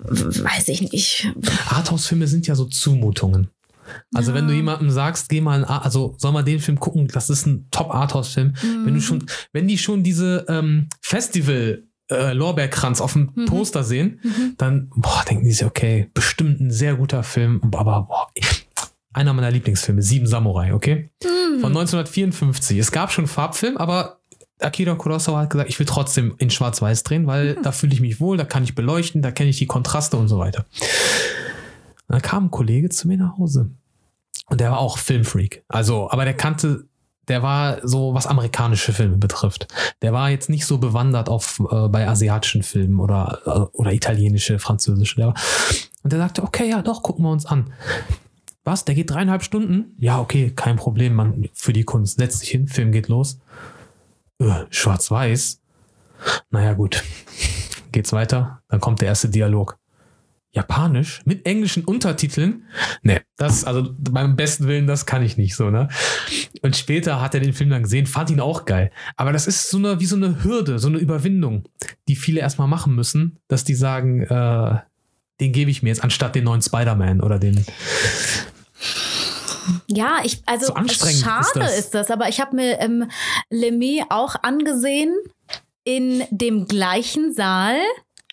[0.00, 1.26] weiß ich nicht.
[1.70, 3.48] Arthouse-Filme sind ja so Zumutungen.
[4.14, 7.08] Also wenn du jemandem sagst, geh mal, in Ar- also soll mal den Film gucken,
[7.08, 8.54] das ist ein Top-Arthouse-Film.
[8.84, 14.20] Wenn du schon, wenn die schon diese ähm, Festival äh, Lorbeerkranz auf dem Poster sehen,
[14.58, 18.28] dann boah, denken die sich, okay, bestimmt ein sehr guter Film, aber boah,
[19.12, 21.10] einer meiner Lieblingsfilme, Sieben Samurai, okay?
[21.60, 22.78] Von 1954.
[22.78, 24.20] Es gab schon Farbfilm, aber
[24.60, 28.20] Akira Kurosawa hat gesagt, ich will trotzdem in Schwarz-Weiß drehen, weil da fühle ich mich
[28.20, 30.66] wohl, da kann ich beleuchten, da kenne ich die Kontraste und so weiter.
[32.08, 33.70] Und dann kam ein Kollege zu mir nach Hause.
[34.46, 35.62] Und der war auch Filmfreak.
[35.68, 36.86] Also, aber der kannte,
[37.28, 39.68] der war so, was amerikanische Filme betrifft.
[40.00, 44.58] Der war jetzt nicht so bewandert auf, äh, bei asiatischen Filmen oder, äh, oder italienische,
[44.58, 45.16] französische.
[45.16, 45.34] Der war,
[46.02, 47.72] und der sagte, okay, ja, doch, gucken wir uns an.
[48.64, 48.84] Was?
[48.84, 49.94] Der geht dreieinhalb Stunden?
[49.98, 52.18] Ja, okay, kein Problem, man, für die Kunst.
[52.18, 53.38] Setz dich hin, Film geht los.
[54.38, 55.60] Äh, Schwarz-Weiß.
[56.50, 57.02] Naja, gut.
[57.92, 58.62] Geht's weiter.
[58.68, 59.78] Dann kommt der erste Dialog.
[60.52, 62.64] Japanisch mit englischen Untertiteln.
[63.02, 65.88] Nee, das, also beim besten Willen, das kann ich nicht so, ne?
[66.62, 68.90] Und später hat er den Film dann gesehen, fand ihn auch geil.
[69.16, 71.64] Aber das ist so eine, wie so eine Hürde, so eine Überwindung,
[72.08, 74.76] die viele erstmal machen müssen, dass die sagen, äh,
[75.40, 77.64] den gebe ich mir jetzt anstatt den neuen Spider-Man oder den.
[79.86, 81.78] Ja, ich, also So anstrengend schade ist das.
[81.78, 83.10] ist das, aber ich habe mir ähm,
[83.50, 85.14] Lemmy auch angesehen
[85.84, 87.76] in dem gleichen Saal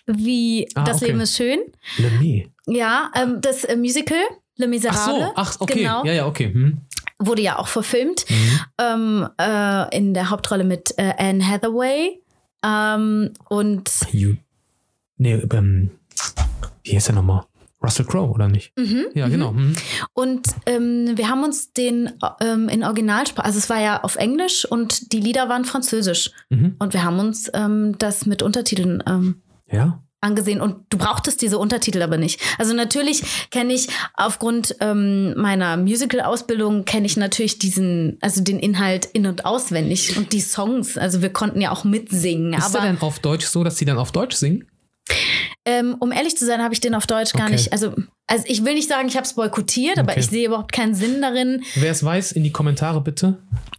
[0.07, 1.05] wie Ah, Das okay.
[1.07, 1.59] Leben ist schön.
[1.97, 2.47] Lemmy.
[2.67, 4.17] Ja, ähm, das äh, Musical
[4.57, 5.25] Le Ach Miserable.
[5.25, 5.79] so, ach, okay.
[5.79, 6.05] Genau.
[6.05, 6.51] Ja, ja, okay.
[6.53, 6.81] Hm.
[7.19, 8.25] Wurde ja auch verfilmt.
[8.29, 8.59] Mhm.
[8.79, 12.21] Ähm, äh, in der Hauptrolle mit äh, Anne Hathaway.
[12.63, 14.35] Ähm, und You.
[15.17, 15.91] Nee, ähm,
[16.83, 17.43] wie heißt der nochmal?
[17.83, 18.71] Russell Crowe, oder nicht?
[18.77, 19.51] mhm, Ja, genau.
[19.51, 19.75] Mhm.
[20.13, 24.65] Und ähm, wir haben uns den ähm, in Originalsprache, also es war ja auf Englisch
[24.65, 26.31] und die Lieder waren französisch.
[26.49, 26.75] Mhm.
[26.79, 30.01] Und wir haben uns ähm, das mit Untertiteln ähm, Ja.
[30.21, 32.41] angesehen und du brauchtest diese Untertitel aber nicht.
[32.57, 39.05] Also natürlich kenne ich aufgrund ähm, meiner Musical-Ausbildung kenne ich natürlich diesen, also den Inhalt
[39.05, 40.97] in- und auswendig und die Songs.
[40.97, 42.53] Also wir konnten ja auch mitsingen.
[42.53, 44.65] Ist aber denn auf Deutsch so, dass die dann auf Deutsch singen?
[45.65, 47.53] Ähm, um ehrlich zu sein, habe ich den auf Deutsch gar Okay.
[47.53, 47.71] nicht.
[47.71, 47.93] Also,
[48.27, 50.19] also ich will nicht sagen, ich habe es boykottiert, aber Okay.
[50.21, 53.37] ich sehe überhaupt keinen Sinn darin, Wer es weiß, in die Kommentare bitte.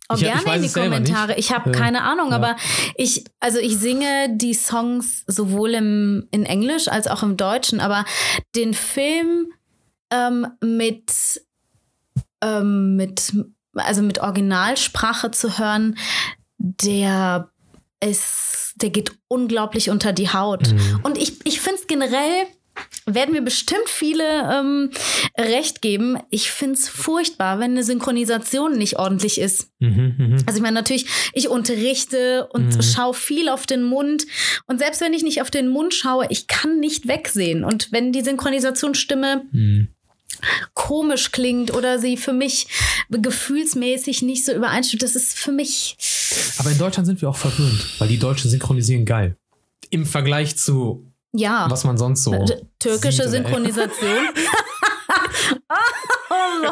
[0.09, 1.29] Oh, Ich- ich gerne weiß in die Kommentare.
[1.29, 1.39] nicht.
[1.41, 2.37] Ich habe Äh, keine Ahnung, ja.
[2.37, 2.57] aber
[2.97, 8.05] ich, also ich singe die Songs sowohl im, in Englisch als auch im Deutschen, aber
[8.55, 9.49] den Film
[10.12, 11.41] ähm, mit,
[12.43, 13.33] ähm, mit,
[13.75, 15.97] also mit Originalsprache zu hören,
[16.59, 17.51] der
[18.01, 20.73] ist, der geht unglaublich unter die Haut.
[20.73, 21.01] Mhm.
[21.03, 22.47] Und ich, ich finde es generell,
[23.07, 24.91] werden mir bestimmt viele ähm,
[25.39, 26.19] recht geben.
[26.29, 29.71] Ich finde es furchtbar, wenn eine Synchronisation nicht ordentlich ist.
[29.79, 30.37] Mhm, mhm.
[30.47, 32.83] Also ich meine natürlich, ich unterrichte und Mhm.
[32.83, 34.27] schaue viel auf den Mund.
[34.67, 37.65] Und selbst wenn ich nicht auf den Mund schaue, ich kann nicht wegsehen.
[37.65, 39.89] Und wenn die Synchronisationsstimme Mhm.
[40.75, 42.66] Komisch klingt oder sie für mich
[43.11, 45.96] gefühlsmäßig nicht so übereinstimmt, das ist für mich.
[46.59, 49.37] Aber in Deutschland sind wir auch verwöhnt, weil die Deutschen synchronisieren geil.
[49.90, 51.66] Im Vergleich zu Ja.
[51.70, 52.33] was man sonst so.
[52.44, 54.29] T- Türkische sieht, Synchronisation.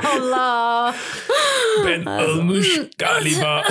[0.03, 0.95] Allah.
[1.85, 3.63] Ben Almush Galiba.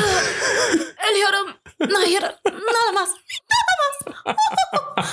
[1.10, 1.54] Eliyorum.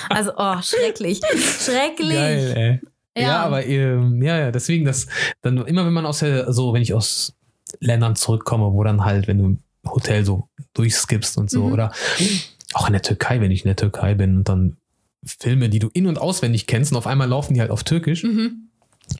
[0.09, 1.19] Also, oh, schrecklich.
[1.65, 2.13] Schrecklich.
[2.15, 2.87] Geil, ey.
[3.17, 3.39] Ja, Ja.
[3.43, 5.07] aber ähm, ja, ja, deswegen das
[5.41, 7.33] dann immer wenn man aus der so wenn ich aus
[7.79, 11.73] Ländern zurückkomme, wo dann halt wenn du im Hotel so durchskippst und so Mhm.
[11.73, 11.91] oder
[12.73, 14.77] auch in der Türkei, wenn ich in der Türkei bin und dann
[15.25, 18.23] Filme, die du in und auswendig kennst und auf einmal laufen die halt auf Türkisch,
[18.23, 18.69] Mhm.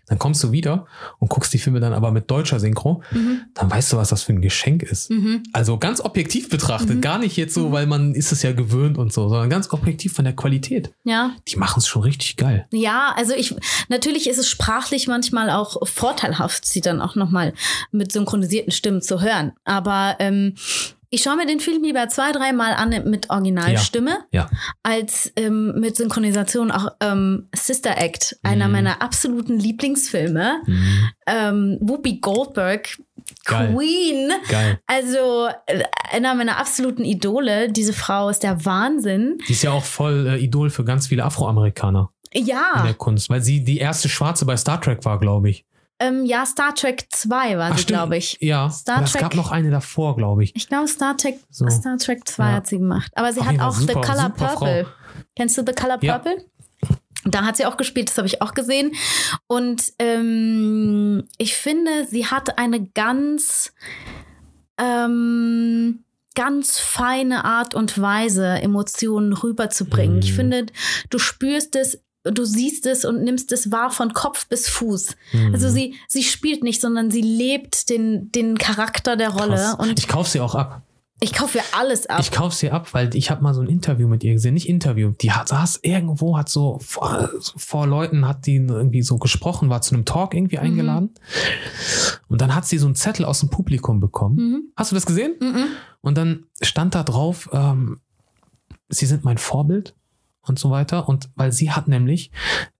[0.07, 0.85] Dann kommst du wieder
[1.19, 3.41] und guckst die Filme dann aber mit deutscher Synchro, Mhm.
[3.53, 5.09] dann weißt du, was das für ein Geschenk ist.
[5.09, 5.43] Mhm.
[5.53, 7.01] Also ganz objektiv betrachtet, Mhm.
[7.01, 10.13] gar nicht jetzt so, weil man ist es ja gewöhnt und so, sondern ganz objektiv
[10.13, 10.93] von der Qualität.
[11.03, 11.31] Ja.
[11.47, 12.67] Die machen es schon richtig geil.
[12.71, 13.55] Ja, also ich
[13.89, 17.53] natürlich ist es sprachlich manchmal auch vorteilhaft, sie dann auch nochmal
[17.91, 19.51] mit synchronisierten Stimmen zu hören.
[19.65, 20.55] Aber ähm,
[21.13, 24.49] ich schaue mir den Film lieber zwei, dreimal an mit Originalstimme, Ja.
[24.81, 28.71] als ähm, mit Synchronisation auch ähm, Sister Act, einer Mhm.
[28.71, 30.61] meiner absoluten Lieblingsfilme.
[30.65, 31.09] Mhm.
[31.27, 32.97] Ähm, Whoopi Goldberg,
[33.45, 33.73] Geil.
[33.75, 34.31] Queen.
[34.49, 34.79] Geil.
[34.87, 37.69] Also äh, einer meiner absoluten Idole.
[37.71, 39.37] Diese Frau ist der Wahnsinn.
[39.47, 43.29] Die ist ja auch voll äh, Idol für ganz viele Afroamerikaner in Ja, der Kunst,
[43.29, 45.65] weil sie die erste Schwarze bei Star Trek war, glaube ich.
[46.01, 48.37] Ähm, ja, Star Trek 2 war Ach, sie, glaube ich.
[48.41, 50.55] Ja, Star aber es Trek- gab noch eine davor, glaube ich.
[50.55, 51.67] Ich glaube, Star Trek, So.
[51.69, 52.51] Star Trek 2 Ja.
[52.53, 53.11] hat sie gemacht.
[53.15, 54.87] Aber sie Auf hat auch The super, Color super Purple.
[55.35, 56.19] Kennst du The Color Ja.
[56.19, 56.45] Purple?
[57.23, 58.93] Da hat sie auch gespielt, das habe ich auch gesehen.
[59.47, 63.71] Und ähm, ich finde, sie hat eine ganz,
[64.79, 66.03] ähm,
[66.35, 70.19] ganz feine Art und Weise, Emotionen rüberzubringen.
[70.19, 70.35] Ich Mhm.
[70.35, 70.65] finde,
[71.09, 75.15] du spürst es, du siehst es und nimmst es wahr von Kopf bis Fuß.
[75.33, 75.53] Mhm.
[75.53, 79.55] Also sie, sie spielt nicht, sondern sie lebt den, den Charakter der Rolle.
[79.55, 79.75] Krass.
[79.75, 80.81] Und ich kaufe sie auch ab.
[81.19, 82.19] ich kaufe ihr alles ab.
[82.19, 84.53] Ich kaufe sie ab, weil ich habe mal so ein Interview mit ihr gesehen.
[84.53, 85.11] Nicht Interview.
[85.21, 89.81] Die hat, saß irgendwo, hat so vor, vor Leuten, hat die irgendwie so gesprochen, war
[89.81, 90.63] zu einem Talk irgendwie Mhm.
[90.63, 91.09] eingeladen.
[92.27, 94.35] Und dann hat sie so einen Zettel aus dem Publikum bekommen.
[94.35, 94.63] Mhm.
[94.75, 95.35] Hast du das gesehen?
[95.39, 95.65] Mhm.
[96.01, 97.99] Und dann stand da drauf, ähm,
[98.89, 99.93] sie sind mein Vorbild
[100.41, 101.07] und so weiter.
[101.09, 102.31] Und weil sie hat nämlich,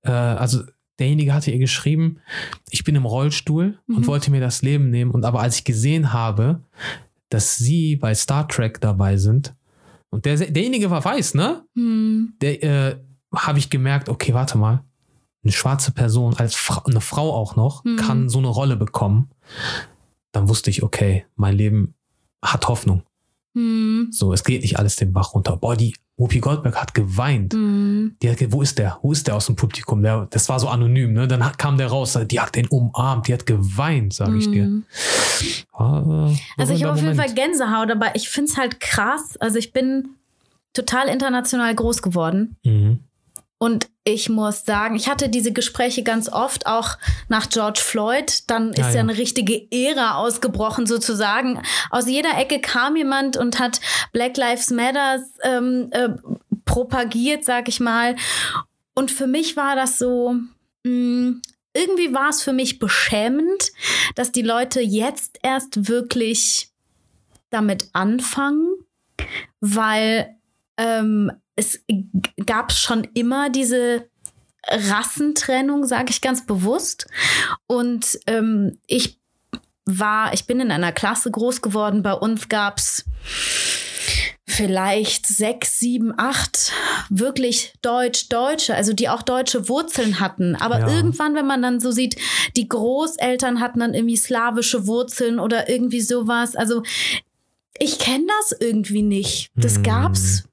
[0.03, 0.61] äh, also
[0.99, 2.17] derjenige hatte ihr geschrieben,
[2.69, 4.07] ich bin im Rollstuhl und Mhm.
[4.07, 5.11] wollte mir das Leben nehmen.
[5.11, 6.61] Und aber als ich gesehen habe,
[7.29, 9.53] dass sie bei Star Trek dabei sind,
[10.13, 11.63] und der, derjenige war weiß, ne?
[11.73, 12.33] Mhm.
[12.41, 12.97] Der äh,
[13.33, 14.83] habe ich gemerkt, okay, warte mal,
[15.43, 17.95] eine schwarze Person, als Fra eine Frau auch noch, Mhm.
[17.95, 19.29] kann so eine Rolle bekommen.
[20.33, 21.93] Dann wusste ich, okay, mein Leben
[22.43, 23.03] hat Hoffnung.
[23.53, 24.09] Mhm.
[24.11, 25.55] So, es geht nicht alles den Bach runter.
[25.57, 27.53] Boah, die Whoopi Goldberg hat geweint.
[27.53, 28.15] Mhm.
[28.21, 28.99] Die hat, ge- wo ist der?
[29.01, 30.01] Wo ist der aus dem Publikum?
[30.03, 31.27] Der, das war so anonym, ne?
[31.27, 34.65] Dann hat, kam der raus, die hat den umarmt, die hat geweint, sage ich dir.
[34.65, 34.85] Mhm.
[35.73, 37.33] Ah, Also ich habe auf jeden Fall.
[37.33, 39.35] Gänsehaut, aber ich finde es halt krass.
[39.39, 40.09] Also ich bin
[40.73, 42.55] total international groß geworden.
[42.63, 42.99] Mhm.
[43.61, 46.97] Und ich muss sagen, ich hatte diese Gespräche ganz oft, auch
[47.29, 48.49] nach George Floyd.
[48.49, 51.61] Dann ist Ja, eine richtige Ära ausgebrochen, sozusagen.
[51.91, 53.79] Aus jeder Ecke kam jemand und hat
[54.13, 56.09] Black Lives Matter ähm, äh,
[56.65, 58.15] propagiert, sag ich mal.
[58.95, 60.37] Und für mich war das so,
[60.83, 61.35] mh,
[61.75, 63.71] irgendwie war es für mich beschämend,
[64.15, 66.71] dass die Leute jetzt erst wirklich
[67.51, 68.69] damit anfangen,
[69.59, 70.35] weil
[70.77, 71.79] ähm, es
[72.45, 74.07] gab schon immer diese
[74.67, 77.07] Rassentrennung, sage ich ganz bewusst.
[77.67, 79.17] Und ähm, ich
[79.85, 82.03] war, ich bin in einer Klasse groß geworden.
[82.03, 83.05] Bei uns gab es
[84.45, 86.73] vielleicht sechs, sieben, acht
[87.09, 90.55] wirklich Deutsch-Deutsche, also die auch deutsche Wurzeln hatten.
[90.55, 90.87] Aber Ja.
[90.87, 92.17] irgendwann, wenn man dann so sieht,
[92.55, 96.55] die Großeltern hatten dann irgendwie slawische Wurzeln oder irgendwie sowas.
[96.55, 96.83] Also
[97.79, 99.49] ich kenne das irgendwie nicht.
[99.55, 99.83] Das Hm.
[99.83, 100.43] gab's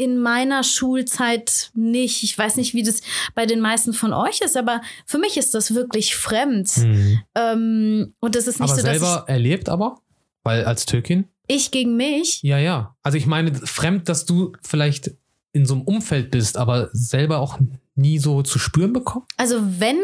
[0.00, 2.22] in meiner Schulzeit nicht.
[2.22, 3.02] Ich weiß nicht, wie das
[3.34, 6.74] bei den meisten von euch ist, aber für mich ist das wirklich fremd.
[6.78, 7.20] Mhm.
[7.34, 9.98] Ähm, und das ist nicht Aber so, dass selber erlebt aber?
[10.42, 11.26] Weil als Türkin?
[11.46, 12.42] ich, ich gegen mich.
[12.42, 12.96] Ja, ja.
[13.02, 15.10] Also ich meine, fremd, dass du vielleicht
[15.52, 17.58] in so einem Umfeld bist, aber selber auch
[17.94, 19.26] nie so zu spüren bekommen?
[19.36, 19.98] Also wenn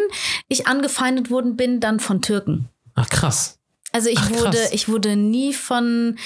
[0.48, 2.68] ich angefeindet worden bin, dann von Türken.
[2.94, 3.59] Ach krass.
[3.92, 6.16] Also ich Ach, wurde, ich wurde nie von,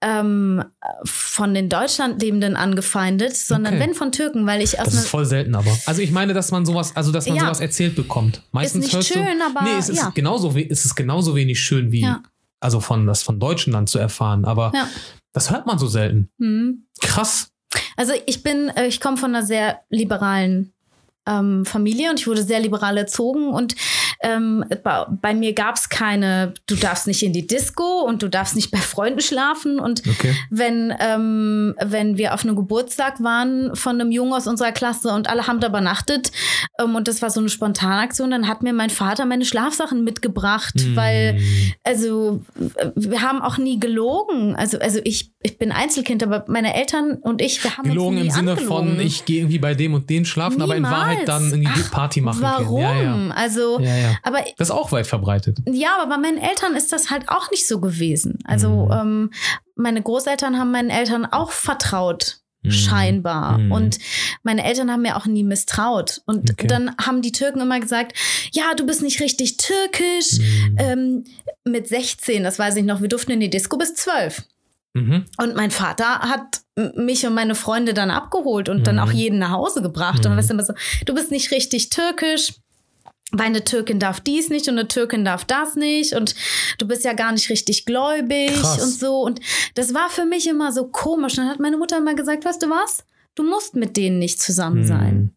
[0.00, 0.64] ähm,
[1.04, 3.82] von den Deutschland lebenden angefeindet, sondern Okay.
[3.82, 5.70] wenn von Türken, weil ich aus Das ist voll selten, aber.
[5.86, 7.42] Also ich meine, dass man sowas, also dass man Ja.
[7.42, 8.42] sowas erzählt bekommt.
[8.52, 10.10] Meistens nicht hörst schön, du, aber nee, es ist ja.
[10.14, 12.22] genauso, es ist genauso wenig schön wie, Ja.
[12.60, 14.44] also von das von Deutschen dann zu erfahren.
[14.44, 14.72] Aber
[15.32, 16.30] das hört man so selten.
[16.38, 16.86] hm.
[17.02, 17.48] Krass.
[17.96, 20.72] Also ich bin, äh, ich komme von einer sehr liberalen
[21.26, 23.76] ähm, Familie und ich wurde sehr liberal erzogen und
[24.22, 28.28] ähm, bei, bei mir gab es keine, du darfst nicht in die Disco und du
[28.28, 30.34] darfst nicht bei Freunden schlafen und Okay.
[30.50, 35.28] wenn, ähm, wenn wir auf einem Geburtstag waren von einem Jungen aus unserer Klasse und
[35.30, 36.32] alle haben da übernachtet
[36.78, 40.74] ähm, und das war so eine Spontanaktion, dann hat mir mein Vater meine Schlafsachen mitgebracht,
[40.78, 40.96] Hm.
[40.96, 41.40] weil
[41.84, 42.42] also
[42.94, 44.54] wir haben auch nie gelogen.
[44.56, 48.22] Also, also ich, ich bin Einzelkind, aber meine Eltern und ich, wir haben Gelogen uns
[48.22, 48.88] nie im Sinne angelogen.
[48.96, 51.00] von, ich gehe irgendwie bei dem und den schlafen, aber in Niemals.
[51.04, 52.80] Wahrheit dann irgendwie Ach, Party machen Warum?
[52.82, 53.28] Ja, ja.
[53.34, 54.09] Also, ja, ja.
[54.22, 55.58] Aber Das ist auch weit verbreitet.
[55.66, 58.38] ja, aber bei meinen Eltern ist das halt auch nicht so gewesen.
[58.44, 58.92] Also Mhm.
[58.92, 59.30] ähm,
[59.76, 62.38] meine Großeltern haben meinen Eltern auch vertraut.
[62.62, 62.70] Mhm.
[62.72, 63.56] Scheinbar.
[63.58, 63.72] Mhm.
[63.72, 63.98] Und
[64.42, 66.20] meine Eltern haben mir auch nie misstraut.
[66.26, 66.66] Und Okay.
[66.66, 68.12] dann haben die Türken immer gesagt,
[68.52, 70.38] ja, du bist nicht richtig türkisch.
[70.38, 70.76] Mhm.
[70.78, 71.24] Ähm,
[71.64, 74.42] mit 16, das weiß ich noch, wir durften in die Disco bis 12.
[74.92, 75.24] Mhm.
[75.38, 76.60] Und mein Vater hat
[76.96, 79.02] mich und meine Freunde dann abgeholt und dann Mhm.
[79.02, 80.18] auch jeden nach Hause gebracht.
[80.18, 80.36] Und Mhm.
[80.36, 80.74] dann ist immer so,
[81.06, 82.54] du bist nicht richtig türkisch.
[83.32, 86.34] Weil eine Türkin darf dies nicht und eine Türkin darf das nicht und
[86.78, 88.82] du bist ja gar nicht richtig gläubig Krass.
[88.82, 89.20] und so.
[89.22, 89.40] Und
[89.74, 91.34] das war für mich immer so komisch.
[91.36, 93.04] Dann hat meine Mutter immer gesagt, weißt du was?
[93.36, 95.14] Du musst mit denen nicht zusammen sein.
[95.16, 95.30] Mhm.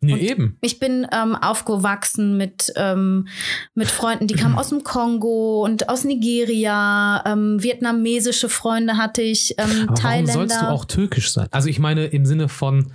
[0.00, 0.58] Nee, Und- eben.
[0.62, 3.28] Ich bin ähm, aufgewachsen mit, ähm,
[3.74, 7.22] mit Freunden, die kamen aus dem Kongo und aus Nigeria.
[7.26, 10.32] Ähm, vietnamesische Freunde hatte ich, ähm, Aber warum Thailänder.
[10.32, 11.48] sollst du auch türkisch sein?
[11.50, 12.90] Also ich meine im Sinne von,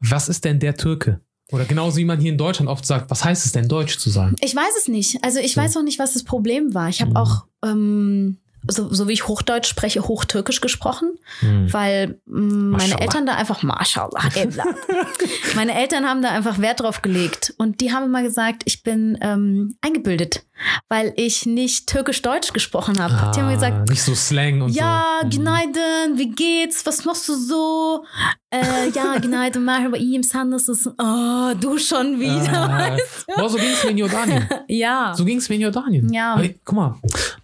[0.00, 1.20] was ist denn der Türke?
[1.52, 4.10] Oder genauso wie man hier in Deutschland oft sagt, was heißt es denn, deutsch zu
[4.10, 4.34] sein?
[4.40, 5.22] Ich weiß es nicht.
[5.22, 5.60] Also ich So.
[5.60, 6.88] weiß auch nicht, was das Problem war.
[6.88, 7.16] Ich habe Mhm.
[7.16, 8.38] auch, ähm,
[8.68, 11.10] so, so wie ich Hochdeutsch spreche, Hochtürkisch gesprochen,
[11.40, 11.72] Hm.
[11.72, 13.00] weil mm, meine.
[13.00, 14.20] Eltern da einfach, Mashallah,
[15.56, 17.54] meine Eltern haben da einfach Wert drauf gelegt.
[17.58, 20.44] Und die haben immer gesagt, ich bin ähm, eingebildet,
[20.88, 23.14] weil ich nicht türkisch-deutsch gesprochen habe.
[23.34, 25.24] die haben Ah, gesagt, nicht so Slang und ja, so.
[25.24, 25.30] Hm.
[25.30, 26.86] Gneiden, wie geht's?
[26.86, 28.04] Was machst du so?
[28.52, 30.94] Äh, ja, Gneiden, Merhaba, iyiyim, sen nasılsın?
[30.98, 32.52] Oh, du schon wieder.
[32.52, 32.96] Ah,
[33.38, 34.48] boah, so ging es mir in Jordanien.
[34.68, 35.14] Ja.
[35.16, 36.12] So ging es mir in Jordanien.
[36.12, 36.36] Ja.
[36.38, 36.94] Weil, guck mal,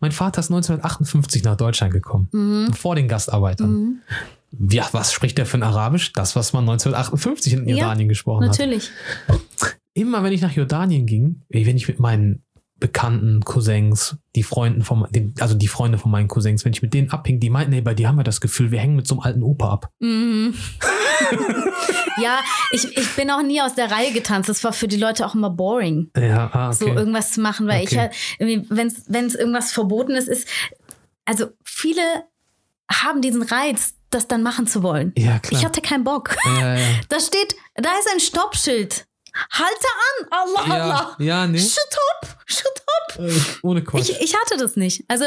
[0.00, 2.28] mein Vater ist 1958 nach Deutschland gekommen.
[2.32, 2.72] Mhm.
[2.74, 3.70] Vor den Gastarbeitern.
[3.70, 4.00] Mhm.
[4.70, 6.12] Ja, was spricht der für ein Arabisch?
[6.12, 8.50] Das, was man 1958 in Ja, Jordanien gesprochen hat.
[8.50, 8.90] Natürlich.
[9.94, 12.42] Immer wenn ich nach Jordanien ging, wenn ich mit meinen
[12.80, 15.06] bekannten Cousins, die Freunden von,
[15.40, 17.94] also die Freunde von meinen Cousins, wenn ich mit denen abhing, die meinten, ey, bei
[17.94, 19.90] dir haben wir das Gefühl, wir hängen mit so einem alten Opa ab.
[19.98, 20.54] Mhm.
[22.22, 22.38] ja,
[22.70, 24.48] ich, ich bin auch nie aus der Reihe getanzt.
[24.48, 26.94] Das war für die Leute auch immer boring, Ja, ah, so okay.
[26.96, 27.98] irgendwas zu machen, weil ich Okay.
[27.98, 28.14] halt,
[28.70, 30.46] wenn es irgendwas verboten ist, ist,
[31.24, 32.02] also viele
[32.90, 35.12] haben diesen Reiz, das dann machen zu wollen.
[35.18, 35.60] ja, klar.
[35.60, 36.36] Ich hatte keinen Bock.
[36.46, 36.86] ja, ja.
[37.08, 39.06] Da steht, da ist ein Stoppschild.
[39.50, 40.26] Halte an!
[40.30, 41.16] Allah, Ja, Allah!
[41.18, 41.58] ja, nee.
[41.58, 41.78] Shut
[42.22, 42.38] up!
[42.46, 43.18] Shut up!
[43.20, 44.10] Äh, ohne Quatsch.
[44.10, 45.04] Ich, ich hatte das nicht.
[45.08, 45.24] Also,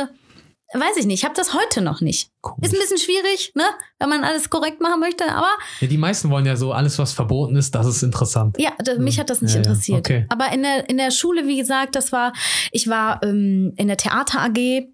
[0.74, 1.20] weiß ich nicht.
[1.20, 2.30] Ich habe das heute noch nicht.
[2.42, 2.68] Komisch.
[2.70, 3.66] Ist ein bisschen schwierig, ne?
[4.00, 5.50] Wenn man alles korrekt machen möchte, aber
[5.82, 8.56] ja, die meisten wollen ja so, alles, was verboten ist, das ist interessant.
[8.60, 10.00] ja, da, mich hat das nicht Ja, ja, interessiert.
[10.00, 10.26] okay.
[10.30, 12.32] Aber in der, in der Schule, wie gesagt, das war,
[12.72, 14.88] ich war ähm, in der Theater AG.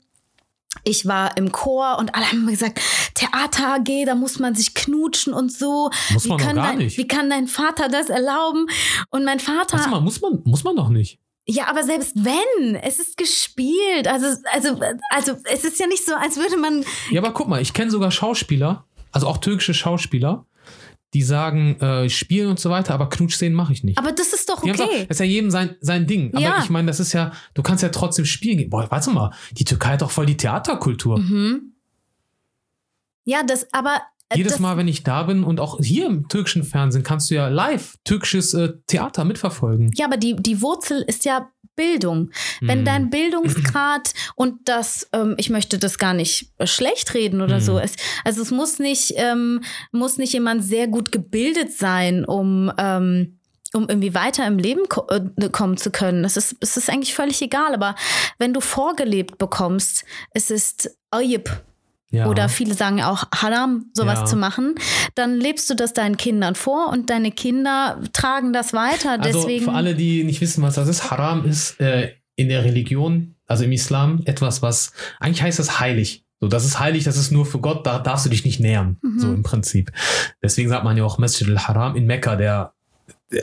[0.84, 2.80] Ich war im Chor und alle haben mir gesagt,
[3.14, 5.90] Theater AG, da muss man sich knutschen und so.
[6.14, 6.98] Muss wie man kann gar dein, nicht.
[6.98, 8.68] Wie kann dein Vater das erlauben?
[9.10, 9.78] Und mein Vater.
[9.78, 11.20] Warte mal, muss man, muss man doch nicht.
[11.50, 14.08] Ja, aber selbst wenn, es ist gespielt.
[14.08, 16.84] Also, also, also es ist ja nicht so, als würde man.
[17.10, 20.46] Ja, aber guck mal, ich kenne sogar Schauspieler, also auch türkische Schauspieler,
[21.14, 23.98] die sagen, äh, spielen und so weiter, aber Knutschszenen mache ich nicht.
[23.98, 24.72] Aber das ist doch okay.
[24.72, 26.32] gesagt, das ist ja jedem sein, sein Ding.
[26.34, 26.60] Aber Ja.
[26.62, 28.70] ich meine, das ist ja, du kannst ja trotzdem spielen gehen.
[28.70, 31.20] Boah, warte mal, die Türkei hat doch voll die Theaterkultur.
[31.20, 31.74] Mhm.
[33.26, 34.02] Ja, das, aber.
[34.30, 37.30] äh, Jedes das, Mal, wenn ich da bin und auch hier im türkischen Fernsehen, kannst
[37.30, 39.92] du ja live türkisches äh, Theater mitverfolgen.
[39.96, 42.32] Ja, aber die, die Wurzel ist ja Bildung.
[42.60, 42.86] Wenn Hm.
[42.86, 47.62] dein Bildungsgrad und das, ähm, ich möchte das gar nicht äh, schlecht reden oder Hm.
[47.62, 47.80] so.
[47.80, 47.94] Es,
[48.26, 49.62] also es muss nicht, ähm,
[49.94, 53.40] muss nicht jemand sehr gut gebildet sein, um, ähm,
[53.74, 56.24] um irgendwie weiter im Leben ko äh, kommen zu können.
[56.24, 57.74] Das ist, es ist eigentlich völlig egal.
[57.74, 57.96] Aber
[58.40, 61.50] wenn du vorgelebt bekommst, es ist Ayib
[62.18, 62.28] Ja.
[62.28, 64.26] oder viele sagen auch Haram, sowas Ja.
[64.26, 64.76] zu machen,
[65.16, 69.12] dann lebst du das deinen Kindern vor und deine Kinder tragen das weiter.
[69.20, 72.64] Also Deswegen, für alle, die nicht wissen, was das ist, Haram ist äh, in der
[72.64, 76.24] Religion, also im Islam, etwas, was eigentlich heißt das heilig.
[76.40, 78.98] So, das ist heilig, das ist nur für Gott, da darfst du dich nicht nähern,
[79.02, 79.20] Mhm.
[79.20, 79.92] so im Prinzip.
[80.44, 82.74] Deswegen sagt man ja auch Masjid al-Haram in Mekka, der,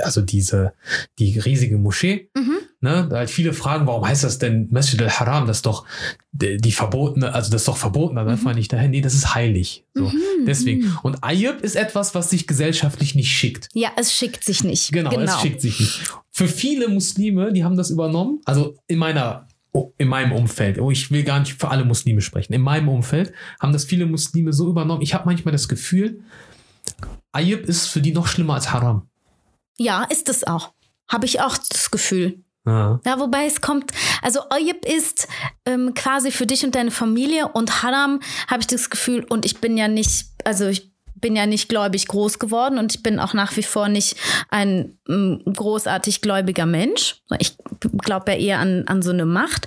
[0.00, 0.74] also diese,
[1.18, 2.58] die riesige Moschee, Mhm.
[2.84, 5.46] Ne, da halt viele fragen, warum heißt das denn Masjid al-Haram?
[5.46, 5.86] Das ist doch
[6.32, 8.44] die, verbotene, also das ist doch verboten, da darf Mhm.
[8.44, 8.90] man nicht dahin.
[8.90, 9.86] Nee, das ist heilig.
[9.94, 10.12] So,
[10.46, 10.94] deswegen.
[11.02, 13.70] Und Ayub ist etwas, was sich gesellschaftlich nicht schickt.
[13.72, 14.92] Ja, es schickt sich nicht.
[14.92, 15.98] Genau, es schickt sich nicht.
[16.30, 19.48] Für viele Muslime, die haben das übernommen, also in meiner
[19.96, 23.32] in meinem Umfeld, oh, ich will gar nicht für alle Muslime sprechen, in meinem Umfeld
[23.60, 25.00] haben das viele Muslime so übernommen.
[25.00, 26.20] Ich habe manchmal das Gefühl,
[27.32, 29.08] Ayub ist für die noch schlimmer als Haram.
[29.78, 30.74] Ja, ist es auch.
[31.08, 32.43] Habe ich auch das Gefühl.
[32.66, 33.00] Ja.
[33.04, 33.92] Ja, wobei es kommt,
[34.22, 35.28] also Oyib ist
[35.66, 39.58] ähm, quasi für dich und deine Familie und Haram habe ich das Gefühl und ich
[39.60, 40.94] bin ja nicht, also ich
[41.24, 44.16] bin ja nicht gläubig groß geworden und ich bin auch nach wie vor nicht
[44.50, 47.22] ein ähm, großartig gläubiger Mensch.
[47.38, 47.56] Ich
[48.02, 49.66] glaube ja eher an, an so eine Macht.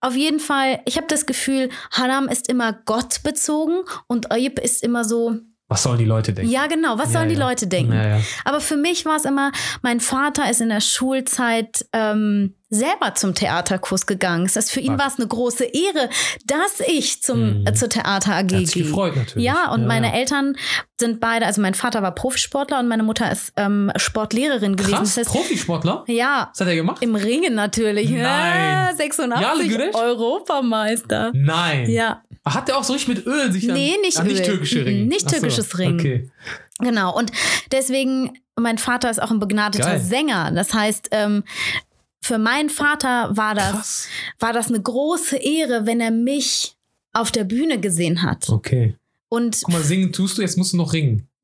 [0.00, 4.82] Auf jeden Fall, ich habe das Gefühl, Haram ist immer Gott bezogen und Oyib ist
[4.82, 5.36] immer so,
[5.70, 6.50] Was sollen die Leute denken?
[6.50, 7.46] ja genau, was Ja, sollen die ja.
[7.46, 7.92] Leute denken?
[7.92, 8.20] Ja.
[8.44, 9.52] Aber für mich war es immer,
[9.82, 14.44] mein Vater ist in der Schulzeit ähm, selber zum Theaterkurs gegangen.
[14.44, 16.08] Das heißt, für ihn war es eine große Ehre,
[16.46, 17.66] dass ich zum, Mhm.
[17.66, 18.84] äh, zur Theater AG gehe.
[18.84, 19.44] gefreut natürlich.
[19.46, 20.12] Ja, und meine.
[20.14, 20.56] Eltern
[20.98, 24.94] sind beide, also mein Vater war Profisportler und meine Mutter ist ähm, Sportlehrerin gewesen.
[24.96, 26.04] Krass, Das heißt, Profisportler?
[26.08, 27.02] ja, Was hat er gemacht?
[27.02, 28.08] im Ringen natürlich.
[28.10, 28.20] Nein.
[28.20, 29.94] Ja, Ja, 86 Güreş?
[29.94, 31.30] Europameister.
[31.34, 31.88] Nein.
[31.90, 32.22] Ja,
[32.54, 33.74] Hat der auch so richtig mit Öl sich dann...
[33.76, 34.44] Nee, nicht Ach, nicht Öl.
[34.46, 35.04] türkische Mhm, Ringe.
[35.06, 35.94] nicht so, türkisches Ring.
[35.98, 36.30] Okay.
[36.80, 37.32] Genau, und
[37.72, 40.00] deswegen, mein Vater ist auch ein begnadeter Geil.
[40.00, 40.52] Sänger.
[40.52, 41.42] Das heißt, ähm,
[42.20, 44.08] für meinen Vater war das, Krass.
[44.38, 46.76] war das eine große Ehre, wenn er mich
[47.12, 48.48] auf der Bühne gesehen hat.
[48.48, 48.94] Okay.
[49.28, 51.26] Und Guck mal, singen tust du, jetzt musst du noch ringen.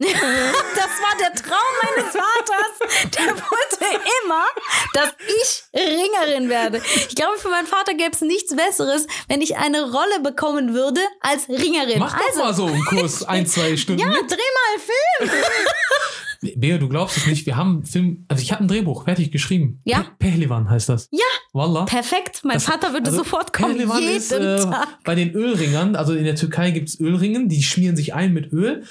[1.20, 3.12] der Traum meines Vaters.
[3.16, 4.44] Der wollte immer,
[4.92, 6.82] dass ich Ringerin werde.
[7.08, 11.00] Ich glaube, für meinen Vater gäbe es nichts Besseres, wenn ich eine Rolle bekommen würde
[11.20, 11.98] als Ringerin.
[11.98, 14.00] Mach doch also, mal so einen Kurs, ein, zwei Stunden.
[14.00, 14.30] ja, mit.
[14.30, 15.44] dreh mal einen Film.
[16.56, 19.30] Bea, du glaubst es nicht, wir haben einen Film, also ich habe ein Drehbuch fertig
[19.32, 19.80] geschrieben.
[19.84, 20.00] Ja.
[20.18, 21.08] Pe Pehlivan heißt das.
[21.10, 21.20] Ja.
[21.52, 21.84] Wallah.
[21.84, 23.72] Perfekt, mein Das- Vater würde also sofort kommen.
[23.76, 24.88] Pehlivan jeden ist äh, Tag.
[25.04, 28.52] bei den Ölringern, also in der Türkei gibt es Ölringen, die schmieren sich ein mit
[28.52, 28.84] Öl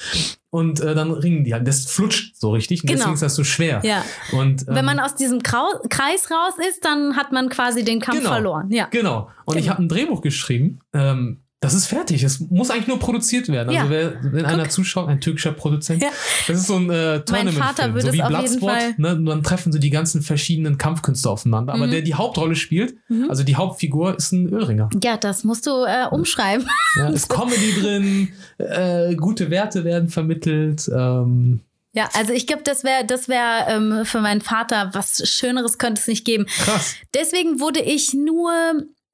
[0.49, 1.68] und äh, dann ringen die halt.
[1.68, 2.97] Das flutscht so richtig und Genau.
[2.99, 3.82] deswegen ist das so schwer.
[3.84, 4.04] Ja.
[4.32, 7.99] Und, ähm, Wenn man aus diesem Krau Kreis raus ist, dann hat man quasi den
[7.99, 8.32] Kampf Genau.
[8.32, 8.72] verloren.
[8.72, 8.88] Ja.
[8.91, 9.30] Genau.
[9.45, 9.74] Und ich Genau.
[9.74, 10.80] habe ein Drehbuch geschrieben.
[10.93, 12.24] Ähm, das ist fertig.
[12.24, 13.70] Es muss eigentlich nur produziert werden.
[13.70, 13.89] Also Ja.
[13.89, 16.09] wer, wenn einer zuschaut, ein türkischer Produzent, Ja.
[16.47, 18.72] das ist so ein äh, Tournament Vater würde so wie es auf jeden Bloodsport.
[18.82, 19.22] Fall- Ne?
[19.26, 21.74] Dann treffen so die ganzen verschiedenen Kampfkünste aufeinander.
[21.74, 21.91] Aber Mhm.
[21.91, 22.95] der die Hauptrolle spielt,
[23.30, 24.89] also die Hauptfigur, ist ein Ölringer.
[25.03, 26.68] Ja, das musst du äh, umschreiben.
[26.97, 30.89] Ja, ist Comedy drin, äh, gute Werte werden vermittelt.
[30.93, 31.61] Ähm,
[31.95, 36.01] Ja, also ich glaube, das wäre das wär, ähm, für meinen Vater was Schöneres könnte
[36.01, 36.45] es nicht geben.
[36.47, 36.95] krass.
[37.14, 38.51] Deswegen wurde ich nur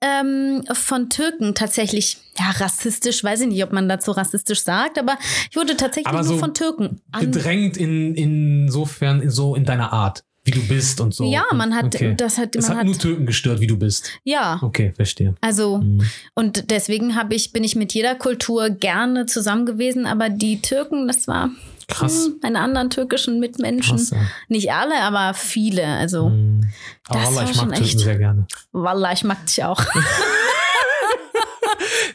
[0.02, 5.18] ähm, von Türken tatsächlich, ja, rassistisch, weiß ich nicht, ob man dazu rassistisch sagt, aber
[5.50, 9.92] ich wurde tatsächlich Aber nur so von Türken Gedrängt in, insofern, in so in deiner
[9.92, 11.30] Art, wie du bist und so.
[11.30, 12.16] Ja, man hat, Okay.
[12.16, 14.10] das hat, Es man hat hat, nur Türken gestört, wie du bist.
[14.24, 15.36] ja, Okay, verstehe.
[15.42, 16.02] also Mhm.
[16.34, 21.08] Und deswegen habe ich, bin ich mit jeder Kultur gerne zusammen gewesen, aber die Türken,
[21.08, 21.50] das war
[21.90, 22.26] Krass.
[22.28, 23.98] hm, meine anderen türkischen Mitmenschen.
[23.98, 24.18] Krass, ja.
[24.48, 25.86] Nicht alle, aber viele.
[25.86, 26.70] Also, Mhm.
[27.08, 28.48] Aber Das Wallah, war ich mag schon Türken echt- sehr gerne.
[28.72, 29.82] Wallah, ich mag dich auch.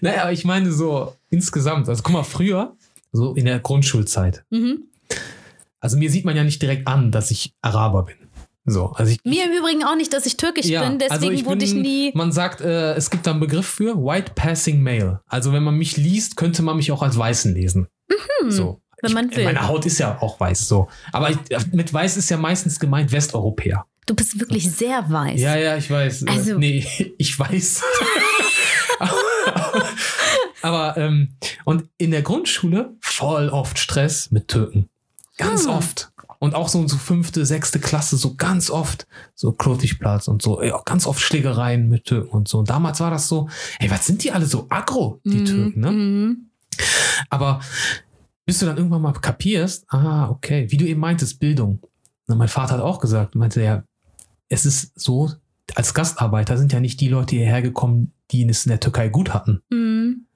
[0.01, 1.89] Naja, aber ich meine so insgesamt.
[1.89, 2.77] Also guck mal, früher,
[3.13, 4.45] so in der Grundschulzeit.
[4.51, 4.85] mhm.
[5.81, 8.17] Also mir sieht man ja nicht direkt an, dass ich Araber bin.
[8.65, 11.45] So, also ich, Mir im Übrigen auch nicht, dass ich türkisch ja, bin, deswegen also
[11.47, 12.11] wurde ich bin- nie.
[12.15, 15.21] Man sagt, äh, es gibt da einen Begriff für White Passing Male.
[15.27, 17.87] Also wenn man mich liest, könnte man mich auch als Weißen lesen.
[18.49, 18.81] So.
[19.05, 19.45] Wenn man will.
[19.45, 20.89] Meine Haut ist ja auch weiß, so.
[21.13, 21.37] Aber ich,
[21.73, 23.85] mit weiß ist ja meistens gemeint Westeuropäer.
[24.07, 25.41] Du bist wirklich sehr weiß.
[25.41, 26.27] Ja, ja, ich weiß.
[26.27, 26.87] Also- nee,
[27.19, 27.83] ich weiß.
[30.63, 31.31] Aber, ähm,
[31.65, 34.89] und in der Grundschule voll oft Stress mit Türken.
[35.37, 35.71] Ganz Hm.
[35.73, 36.11] oft.
[36.39, 39.07] Und auch so, so fünfte, sechste Klasse, so ganz oft.
[39.35, 40.63] So Klotigplatz und so.
[40.63, 42.59] Ja, ganz oft Schlägereien mit Türken und so.
[42.59, 43.49] Und damals war das so,
[43.79, 45.91] ey, was sind die alle so aggro, die Mhm, Türken, ne?
[45.93, 46.51] mhm.
[47.31, 47.61] Aber
[48.45, 51.81] bis du dann irgendwann mal kapierst, ah, okay, wie du eben meintest, Bildung.
[52.27, 53.85] Na, mein Vater hat auch gesagt, meinte er,
[54.49, 55.31] es ist so,
[55.75, 59.33] als Gastarbeiter sind ja nicht die Leute hierher gekommen, die es in der Türkei gut
[59.33, 59.63] hatten.
[59.71, 60.27] Mhm.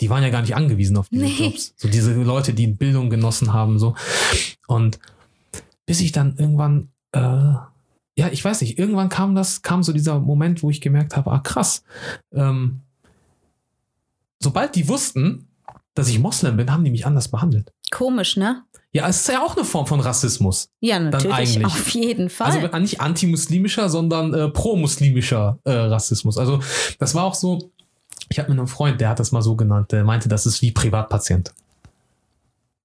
[0.00, 1.46] Die waren ja gar nicht angewiesen auf diese Nee.
[1.48, 1.74] Jobs.
[1.76, 3.96] So diese Leute, die Bildung genossen haben, so.
[4.66, 4.98] Und
[5.86, 7.20] bis ich dann irgendwann, äh,
[8.18, 11.30] ja, ich weiß nicht, irgendwann kam das, kam so dieser Moment, wo ich gemerkt habe,
[11.32, 11.82] ah, krass.
[12.32, 12.82] Ähm,
[14.38, 15.48] sobald die wussten,
[15.96, 17.72] dass ich Moslem bin, haben die mich anders behandelt.
[17.90, 18.62] Komisch, ne?
[18.92, 20.68] Ja, es ist ja auch eine Form von Rassismus.
[20.80, 21.34] Ja, natürlich.
[21.34, 21.64] eigentlich.
[21.64, 22.52] Auf jeden Fall.
[22.52, 26.38] Also nicht antimuslimischer, sondern äh, pro-muslimischer äh, Rassismus.
[26.38, 26.60] Also
[26.98, 27.70] das war auch so,
[28.28, 30.62] ich habe mit einem Freund, der hat das mal so genannt, der meinte, das ist
[30.62, 31.52] wie Privatpatient.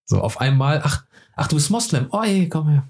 [0.05, 1.03] So auf einmal, ach,
[1.35, 2.07] ach, du bist Moslem.
[2.11, 2.87] Oh, ey, komm her.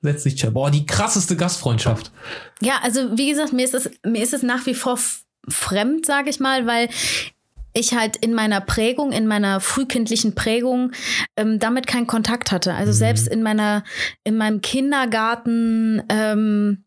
[0.00, 0.52] setzt sich Chad.
[0.52, 2.10] Boah, die krasseste Gastfreundschaft.
[2.60, 4.98] Ja, also wie gesagt, mir ist es, mir ist es nach wie vor
[5.48, 6.88] fremd, sage ich mal, weil
[7.76, 10.92] ich halt in meiner Prägung, in meiner frühkindlichen Prägung
[11.36, 12.74] ähm, damit keinen Kontakt hatte.
[12.74, 12.96] Also mhm.
[12.96, 13.84] selbst in meiner,
[14.24, 16.84] in meinem Kindergarten ähm,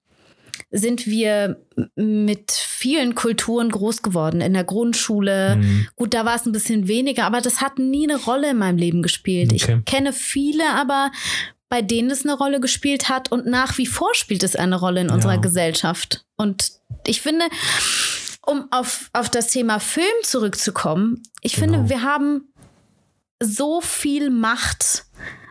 [0.72, 1.66] sind wir
[1.96, 4.42] mit vielen Kulturen groß geworden.
[4.42, 5.88] In der Grundschule, mhm.
[5.96, 8.78] gut, da war es ein bisschen weniger, aber das hat nie eine Rolle in meinem
[8.78, 9.52] Leben gespielt.
[9.54, 9.80] Okay.
[9.80, 11.12] Ich kenne viele, aber
[11.70, 15.02] bei denen es eine Rolle gespielt hat und nach wie vor spielt es eine Rolle
[15.02, 15.40] in unserer ja.
[15.40, 16.26] Gesellschaft.
[16.36, 16.72] Und
[17.06, 17.46] ich finde,
[18.50, 21.74] um auf, auf das Thema Film zurückzukommen, ich genau.
[21.74, 22.52] finde, wir haben
[23.40, 25.06] so viel Macht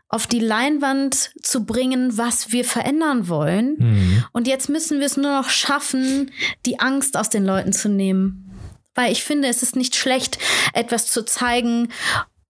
[0.08, 3.76] auf die Leinwand zu bringen, was wir verändern wollen.
[3.78, 4.24] Mhm.
[4.32, 6.32] Und jetzt müssen wir es nur noch schaffen,
[6.66, 8.50] die Angst aus den Leuten zu nehmen.
[8.94, 10.38] Weil ich finde, es ist nicht schlecht,
[10.72, 11.92] etwas zu zeigen,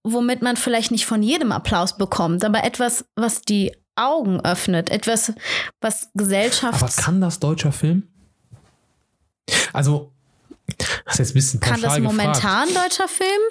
[0.03, 5.33] womit man vielleicht nicht von jedem Applaus bekommt, aber etwas, was die Augen öffnet, etwas,
[5.81, 6.81] was Gesellschaft.
[6.81, 8.07] Aber kann das deutscher Film?
[9.73, 10.13] Also,
[11.05, 12.91] das ist jetzt ein bisschen Kann das momentan gefragt.
[12.91, 13.41] deutscher Film?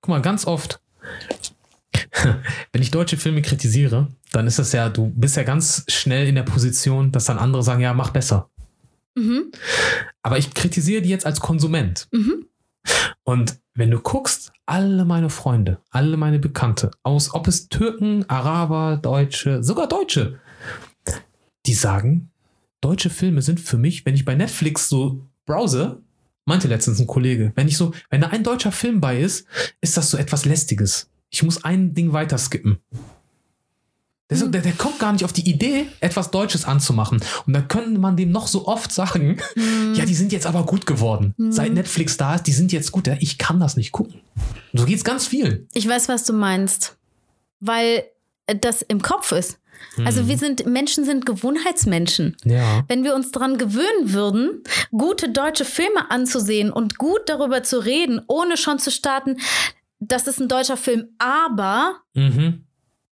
[0.00, 0.80] Guck mal, ganz oft
[2.72, 6.34] wenn ich deutsche Filme kritisiere, dann ist das ja, du bist ja ganz schnell in
[6.34, 8.50] der Position, dass dann andere sagen, ja, mach besser.
[9.14, 9.52] Mhm.
[10.22, 12.08] Aber ich kritisiere die jetzt als Konsument.
[12.12, 12.46] Mhm.
[13.24, 18.98] Und wenn du guckst, alle meine Freunde, alle meine Bekannte, aus, ob es Türken, Araber,
[19.00, 20.38] Deutsche, sogar Deutsche,
[21.66, 22.30] die sagen,
[22.80, 26.02] deutsche Filme sind für mich, wenn ich bei Netflix so browse,
[26.44, 29.46] meinte letztens ein Kollege, wenn ich so, wenn da ein deutscher Film bei ist,
[29.80, 31.08] ist das so etwas Lästiges.
[31.30, 32.78] Ich muss ein Ding weiter skippen.
[34.30, 34.52] Der, hm.
[34.52, 37.20] der, der, kommt gar nicht auf die Idee, etwas Deutsches anzumachen.
[37.46, 39.94] Und dann könnte man dem noch so oft sagen, hm.
[39.94, 41.34] ja, die sind jetzt aber gut geworden.
[41.36, 41.52] Hm.
[41.52, 43.06] Seit Netflix da ist, die sind jetzt gut.
[43.06, 44.20] Ja, ich kann das nicht gucken.
[44.72, 45.66] Und so geht es ganz viel.
[45.74, 46.96] Ich weiß, was du meinst.
[47.60, 48.04] Weil
[48.46, 49.58] das im Kopf ist.
[50.04, 50.28] Also hm.
[50.28, 52.36] wir sind, Menschen sind Gewohnheitsmenschen.
[52.44, 52.84] Ja.
[52.88, 58.20] Wenn wir uns daran gewöhnen würden, gute deutsche Filme anzusehen und gut darüber zu reden,
[58.26, 59.36] ohne schon zu starten,
[60.00, 62.64] das ist ein deutscher Film, aber mhm.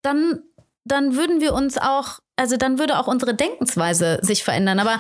[0.02, 0.40] dann,
[0.86, 4.80] dann würden wir uns auch, also dann würde auch unsere Denkensweise sich verändern.
[4.80, 5.00] Aber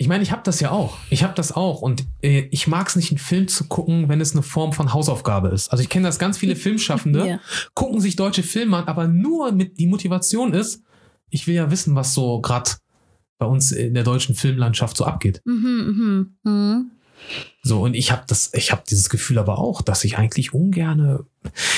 [0.00, 0.96] ich meine, ich habe das ja auch.
[1.10, 1.82] Ich habe das auch.
[1.82, 4.94] Und äh, ich mag es nicht, einen Film zu gucken, wenn es eine Form von
[4.94, 5.68] Hausaufgabe ist.
[5.68, 7.40] Also ich kenne das ganz viele Filmschaffende, ja.
[7.74, 10.82] gucken sich deutsche Filme an, aber nur mit die Motivation ist,
[11.30, 12.72] ich will ja wissen, was so gerade
[13.38, 15.40] bei uns in der deutschen Filmlandschaft so abgeht.
[15.44, 16.84] Mhm, mh, mh.
[17.62, 21.24] So, und ich habe das, ich habe dieses Gefühl aber auch, dass ich eigentlich ungerne.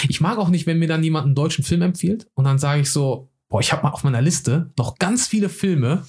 [0.09, 2.83] Ich mag auch nicht, wenn mir dann jemand einen deutschen Film empfiehlt und dann sage
[2.83, 6.07] ich so, boah, ich habe mal auf meiner Liste noch ganz viele Filme,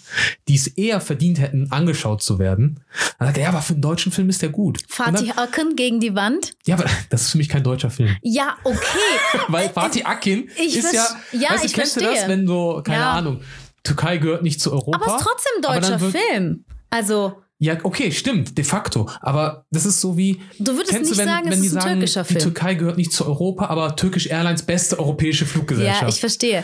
[0.47, 2.79] die es eher verdient hätten, angeschaut zu werden.
[3.19, 4.81] Dann sagt er, ja, aber für einen deutschen Film ist der gut.
[4.87, 6.53] Fatih Akin gegen die Wand?
[6.65, 8.15] Ja, aber das ist für mich kein deutscher Film.
[8.21, 8.79] Ja, okay.
[9.49, 12.13] Weil Fatih Akin ich ist ja, ja, weißt, ich kennst verstehe.
[12.13, 13.11] du das, wenn so, keine ja.
[13.11, 13.41] Ahnung,
[13.83, 14.97] Türkei gehört nicht zu Europa.
[14.97, 16.63] Aber es ist trotzdem deutscher Film.
[16.89, 19.09] Also ja, okay, stimmt, de facto.
[19.21, 20.41] Aber das ist so wie.
[20.59, 22.39] Du würdest nicht du, wenn, sagen, wenn es ist ein sagen, türkischer Film.
[22.39, 26.01] Die Türkei gehört nicht zu Europa, aber Turkish Airlines beste europäische Fluggesellschaft.
[26.01, 26.63] Ja, ich verstehe.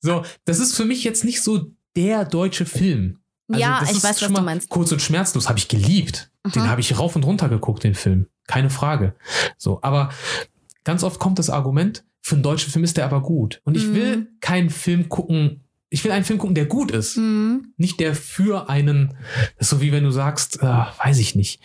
[0.00, 3.18] So, das ist für mich jetzt nicht so der deutsche Film.
[3.48, 4.68] Also ja, ich weiß, was du meinst.
[4.68, 6.30] Kurz und schmerzlos habe ich geliebt.
[6.44, 6.52] Aha.
[6.52, 8.28] Den habe ich rauf und runter geguckt, den Film.
[8.46, 9.16] Keine Frage.
[9.58, 10.10] So, aber
[10.84, 13.60] ganz oft kommt das Argument, für einen deutschen Film ist der aber gut.
[13.64, 13.94] Und ich mhm.
[13.94, 17.18] will keinen Film gucken, ich will einen Film gucken, der gut ist.
[17.18, 17.74] Mhm.
[17.76, 19.14] Nicht der für einen,
[19.58, 21.60] das ist so wie wenn du sagst, äh, weiß ich nicht.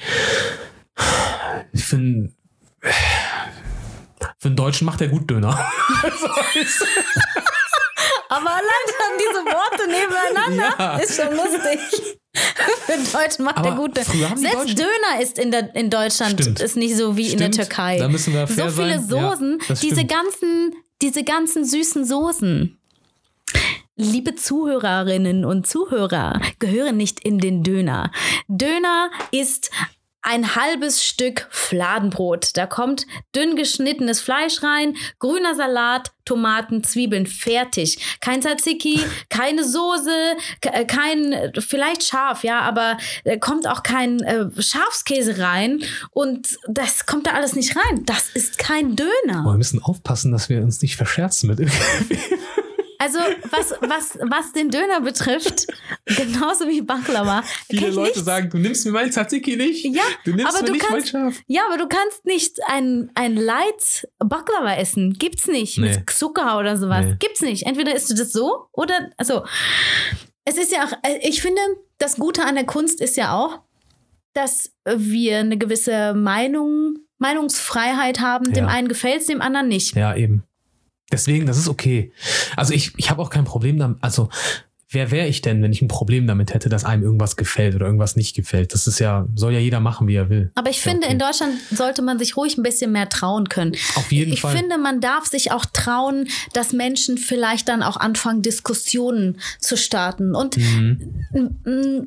[1.74, 2.36] Für einen,
[2.82, 5.52] für einen Deutschen macht der gut Döner.
[8.30, 10.98] Aber allein schon diese Worte nebeneinander ja.
[10.98, 11.80] ist schon lustig.
[12.86, 14.36] Für einen Deutschen macht der gut Döner.
[14.36, 16.60] Selbst Döner ist in, der, in Deutschland stimmt.
[16.60, 17.42] ist nicht so wie stimmt.
[17.42, 17.98] in der Türkei.
[17.98, 19.08] Da müssen wir fair so viele sein.
[19.08, 22.78] Soßen, ja, diese ganzen, diese ganzen süßen Soßen.
[24.00, 28.12] Liebe Zuhörerinnen und Zuhörer, gehören nicht in den Döner.
[28.48, 29.72] Döner ist
[30.22, 32.56] ein halbes Stück Fladenbrot.
[32.58, 38.18] Da kommt dünn geschnittenes Fleisch rein, grüner Salat, Tomaten, Zwiebeln, fertig.
[38.22, 39.00] Kein Tzatziki,
[39.32, 45.82] keine Soße, äh, kein, vielleicht scharf, ja, aber äh, kommt auch kein äh, Schafskäse rein
[46.12, 48.06] und das kommt da alles nicht rein.
[48.06, 49.42] Das ist kein Döner.
[49.42, 52.20] Boah, wir müssen aufpassen, dass wir uns nicht verscherzen mit irgendwie.
[53.00, 53.20] Also
[53.52, 55.68] was, was, was den Döner betrifft,
[56.06, 57.44] genauso wie Baklava.
[57.70, 58.26] Viele Leute nichts.
[58.26, 59.86] sagen, du nimmst mir mein Tzatziki nicht.
[59.86, 61.42] Ja, du nimmst aber mir du nicht kannst, mein Schaf.
[61.48, 65.14] Ja, aber du kannst nicht ein, ein Light Baklava essen.
[65.14, 65.78] Gibt's nicht.
[65.78, 65.90] Nee.
[65.90, 67.06] Mit Zucker oder sowas.
[67.06, 67.16] Nee.
[67.20, 67.66] Gibt's nicht.
[67.66, 69.44] Entweder isst du das so oder, also,
[70.46, 71.62] es ist ja auch, äh, ich finde,
[71.98, 73.60] das Gute an der Kunst ist ja auch,
[74.34, 78.46] dass wir eine gewisse Meinung, Meinungsfreiheit haben.
[78.48, 78.52] Ja.
[78.54, 79.96] Dem einen gefällt es, dem anderen nicht.
[79.96, 80.44] Ja, eben.
[81.12, 82.12] Deswegen, das ist okay.
[82.56, 83.98] Also ich, ich habe auch kein Problem damit.
[84.02, 84.30] Also
[84.90, 87.86] wer wäre ich denn, wenn ich ein Problem damit hätte, dass einem irgendwas gefällt oder
[87.86, 88.74] irgendwas nicht gefällt?
[88.74, 90.52] Das ist ja, soll ja jeder machen, wie er will.
[90.56, 91.12] Aber ich finde, okay.
[91.14, 93.76] in Deutschland sollte man sich ruhig ein bisschen mehr trauen können.
[93.96, 94.56] Auf jeden ich Fall.
[94.56, 100.36] finde, man darf sich auch trauen, dass Menschen vielleicht dann auch anfangen, Diskussionen zu starten.
[100.36, 101.14] Und Mhm.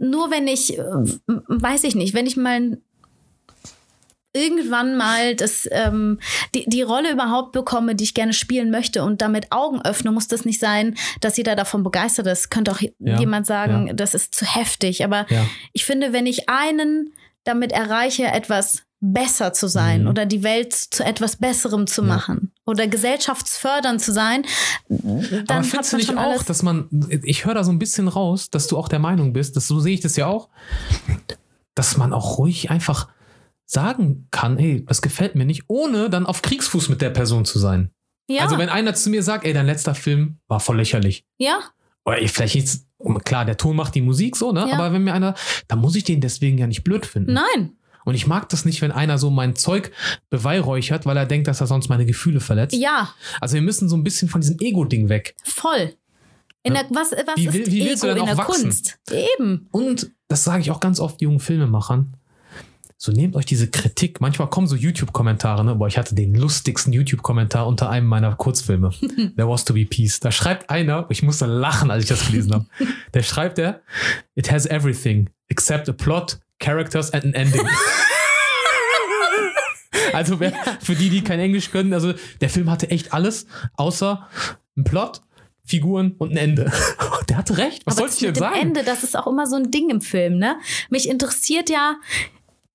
[0.01, 0.82] nur wenn ich, äh,
[1.48, 2.78] weiß ich nicht, wenn ich mal
[4.33, 6.18] irgendwann mal das, ähm,
[6.55, 10.28] die, die Rolle überhaupt bekomme, die ich gerne spielen möchte und damit Augen öffne, muss
[10.28, 12.51] das nicht sein, dass jeder davon begeistert ist.
[12.51, 13.93] Könnte auch Ja, jemand sagen, ja.
[13.93, 15.05] das ist zu heftig.
[15.05, 15.47] Aber Ja.
[15.72, 17.12] ich finde, wenn ich einen
[17.45, 20.09] damit erreiche, etwas besser zu sein Mhm.
[20.09, 24.45] oder die Welt zu etwas Besserem zu machen oder gesellschaftsfördernd zu sein,
[24.91, 26.89] dann Aber findest du man nicht schon auch, dass man,
[27.22, 29.81] ich höre da so ein bisschen raus, dass du auch der Meinung bist, dass so
[29.81, 30.51] sehe ich das ja auch,
[31.74, 33.09] dass man auch ruhig einfach
[33.70, 37.58] sagen kann, ey, das gefällt mir nicht, ohne dann auf Kriegsfuß mit der Person zu
[37.58, 37.90] sein.
[38.28, 41.24] ja, Also wenn einer zu mir sagt, ey, dein letzter Film war voll lächerlich.
[41.38, 41.60] ja,
[42.04, 42.86] Oder ey, vielleicht jetzt,
[43.24, 44.66] klar, der Ton macht die Musik so, ne?
[44.68, 44.74] Ja.
[44.74, 45.34] Aber wenn mir einer,
[45.68, 47.32] dann muss ich den deswegen ja nicht blöd finden.
[47.34, 47.72] nein,
[48.04, 49.92] Und ich mag das nicht, wenn einer so mein Zeug
[50.30, 52.74] beweihräuchert, weil er denkt, dass er sonst meine Gefühle verletzt.
[52.76, 55.36] ja, Also wir müssen so ein bisschen von diesem Ego-Ding weg.
[55.44, 55.94] voll.
[56.62, 58.62] In der, was was Wie ist wie willst du Ego denn in der wachsen?
[58.64, 58.98] Kunst?
[59.10, 59.68] Eben.
[59.70, 62.14] Und das sage ich auch ganz oft jungen Filmemachern.
[63.03, 64.20] So nehmt euch diese Kritik.
[64.20, 65.74] Manchmal kommen so YouTube-Kommentare, ne?
[65.74, 68.90] Boah, ich hatte den lustigsten YouTube-Kommentar unter einem meiner Kurzfilme.
[69.01, 70.20] There was to be peace.
[70.20, 72.66] Da schreibt einer, ich musste lachen, als ich das gelesen habe.
[73.14, 73.80] Der schreibt er,
[74.34, 77.66] it has everything except a plot, characters and an ending.
[80.12, 83.46] also wer, für die, die kein Englisch können, also der Film hatte echt alles,
[83.78, 84.28] außer
[84.76, 85.22] ein Plot,
[85.64, 86.70] Figuren und ein Ende.
[87.30, 87.86] Der hatte recht.
[87.86, 88.61] Was soll ich denn sagen?
[88.61, 90.57] Ende, das ist auch immer so ein Ding im Film, ne?
[90.90, 91.96] Mich interessiert ja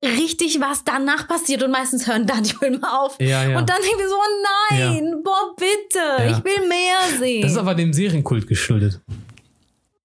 [0.06, 3.18] richtig, was danach passiert und meistens hören dann die Filme auf.
[3.20, 3.58] Ja, ja.
[3.60, 6.38] Und dann denke ich so, oh nein, boah, bitte, Ja.
[6.38, 7.42] ich will mehr sehen.
[7.42, 9.02] Das ist aber dem Serienkult geschuldet.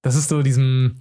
[0.03, 0.97] Das ist so diesem,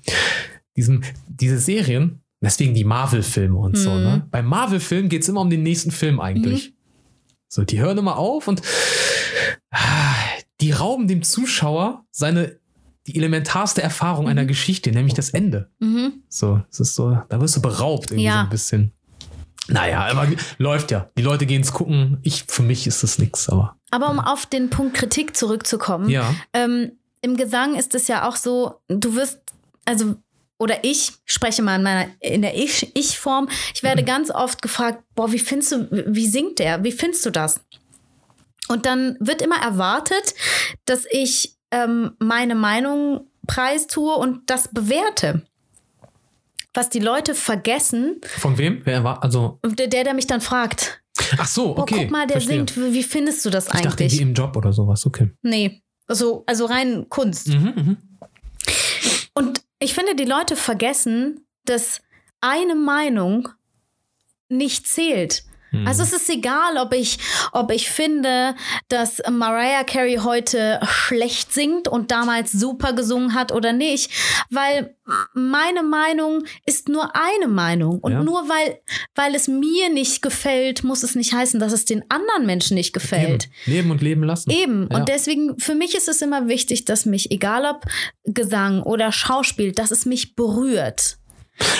[0.76, 4.04] diesem, diese Serien, deswegen die Marvel-Filme und so, Mhm.
[4.04, 4.28] ne?
[4.32, 6.74] Bei Marvel-Filmen geht es immer um den nächsten Film eigentlich.
[7.47, 8.62] So, die hören immer auf und
[9.72, 10.14] ah,
[10.62, 12.59] die rauben dem Zuschauer seine,
[13.12, 15.70] die elementarste Erfahrung einer Geschichte, nämlich das Ende.
[15.80, 16.24] mhm.
[16.30, 18.34] So, es ist so, da wirst du beraubt irgendwie Ja.
[18.34, 18.93] so ein bisschen.
[19.68, 21.10] Naja, aber läuft ja.
[21.18, 22.18] Die Leute gehen es gucken.
[22.24, 23.76] Ich, für mich ist das nichts, aber.
[23.91, 26.34] Aber um auf den Punkt Kritik zurückzukommen, Ja.
[26.53, 29.39] ähm, im Gesang ist es ja auch so, du wirst,
[29.86, 30.16] also,
[30.57, 35.03] oder ich spreche mal in, meiner, in der Ich- Ich-Form, ich werde ganz oft gefragt,
[35.16, 36.84] boah, wie findest du, wie singt der?
[36.84, 37.60] Wie findest du das?
[38.70, 40.34] Und dann wird immer erwartet,
[40.86, 45.45] dass ich ähm, meine Meinung preistue und das bewerte.
[46.74, 48.82] Was die Leute vergessen, Von wem?
[48.86, 49.24] Wer war?
[49.24, 51.01] Also, der, der mich dann fragt,
[51.38, 52.03] ach so, boah, okay.
[52.03, 52.57] guck mal, der verstehe.
[52.57, 54.17] singt, wie findest du das Ich dachte, eigentlich?
[54.17, 55.32] die im Job oder sowas, okay.
[55.41, 57.47] nee, also, also rein Kunst.
[57.47, 57.97] Mhm, mhm.
[59.34, 62.01] Und ich finde, die Leute vergessen, dass
[62.41, 63.49] eine Meinung
[64.49, 65.43] nicht zählt.
[65.86, 67.20] Also es ist egal, ob ich,
[67.51, 68.55] ob ich finde,
[68.88, 74.11] dass Mariah Carey heute schlecht singt und damals super gesungen hat oder nicht,
[74.49, 74.95] weil
[75.34, 78.24] meine Meinung ist nur eine Meinung und Ja.
[78.24, 78.80] nur weil,
[79.15, 82.93] weil es mir nicht gefällt, muss es nicht heißen, dass es den anderen Menschen nicht
[82.93, 83.45] gefällt.
[83.65, 83.74] Eben.
[83.74, 84.49] Leben und leben lassen.
[84.51, 84.88] Eben.
[84.91, 84.97] Ja.
[84.97, 87.86] Und deswegen, für mich ist es immer wichtig, dass mich, egal ob
[88.24, 91.17] Gesang oder Schauspiel, dass es mich berührt.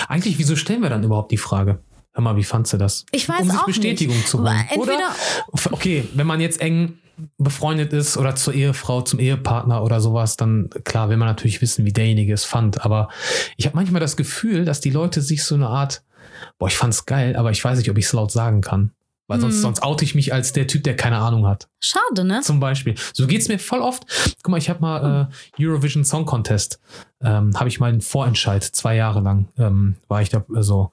[0.08, 1.82] Eigentlich, wieso stellen wir dann überhaupt die Frage?
[2.20, 3.06] Hör mal, wie fandst du das?
[3.12, 4.28] Ich weiß um sich auch Bestätigung nicht.
[4.28, 4.62] zu holen.
[4.68, 5.14] Entweder-
[5.48, 6.98] Oder, okay, wenn man jetzt eng
[7.38, 11.86] befreundet ist oder zur Ehefrau, zum Ehepartner oder sowas, dann klar will man natürlich wissen,
[11.86, 12.84] wie derjenige es fand.
[12.84, 13.08] Aber
[13.56, 16.02] ich habe manchmal das Gefühl, dass die Leute sich so eine Art,
[16.58, 18.90] boah, ich fand's geil, aber ich weiß nicht, ob ich es laut sagen kann.
[19.28, 19.62] Weil sonst, Hm.
[19.62, 21.68] sonst oute ich mich als der Typ, der keine Ahnung hat.
[21.78, 22.40] Schade, ne?
[22.42, 22.96] Zum Beispiel.
[23.14, 24.04] So geht's mir voll oft.
[24.42, 26.80] Guck mal, ich habe mal äh, Eurovision Song Contest,
[27.22, 30.90] ähm, habe ich mal einen Vorentscheid, zwei Jahre lang ähm, war ich da äh, so,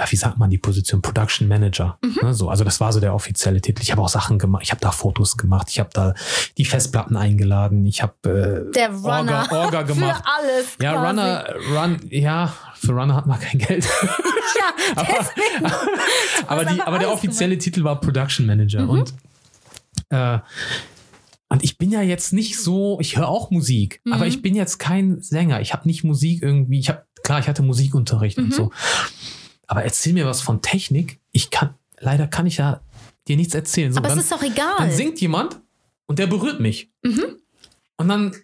[0.00, 1.02] ja, wie sagt man die Position?
[1.02, 1.98] Production Manager.
[2.22, 3.82] Ne, so, also das war so der offizielle Titel.
[3.82, 6.14] Ich habe auch Sachen gemacht, ich habe da Fotos gemacht, ich habe da
[6.56, 9.46] die Festplatten eingeladen, ich habe äh, Der Runner.
[9.50, 10.24] Orga, Orga gemacht.
[10.24, 10.66] Für alles.
[10.80, 11.06] Ja, quasi.
[11.06, 11.44] Runner,
[11.74, 13.84] Run, ja, für Runner hat man kein Geld.
[13.84, 15.66] Ja, deswegen.
[16.46, 18.88] aber, die, aber aber der offizielle Titel war Production Manager.
[18.88, 19.12] Und,
[20.08, 20.38] äh,
[21.50, 24.12] und ich bin ja jetzt nicht so, ich höre auch Musik, Mhm.
[24.14, 25.60] aber ich bin jetzt kein Sänger.
[25.60, 28.44] Ich habe nicht Musik irgendwie, ich habe, klar, ich hatte Musikunterricht Mhm.
[28.44, 28.72] und so.
[29.70, 31.20] Aber erzähl mir was von Technik.
[31.30, 32.80] Ich kann, leider kann ich ja
[33.28, 33.92] dir nichts erzählen.
[33.92, 34.74] So, Aber dann, es ist doch egal.
[34.78, 35.60] dann singt jemand
[36.06, 36.90] und der berührt mich.
[37.04, 37.36] Mhm.
[37.96, 38.34] Und dann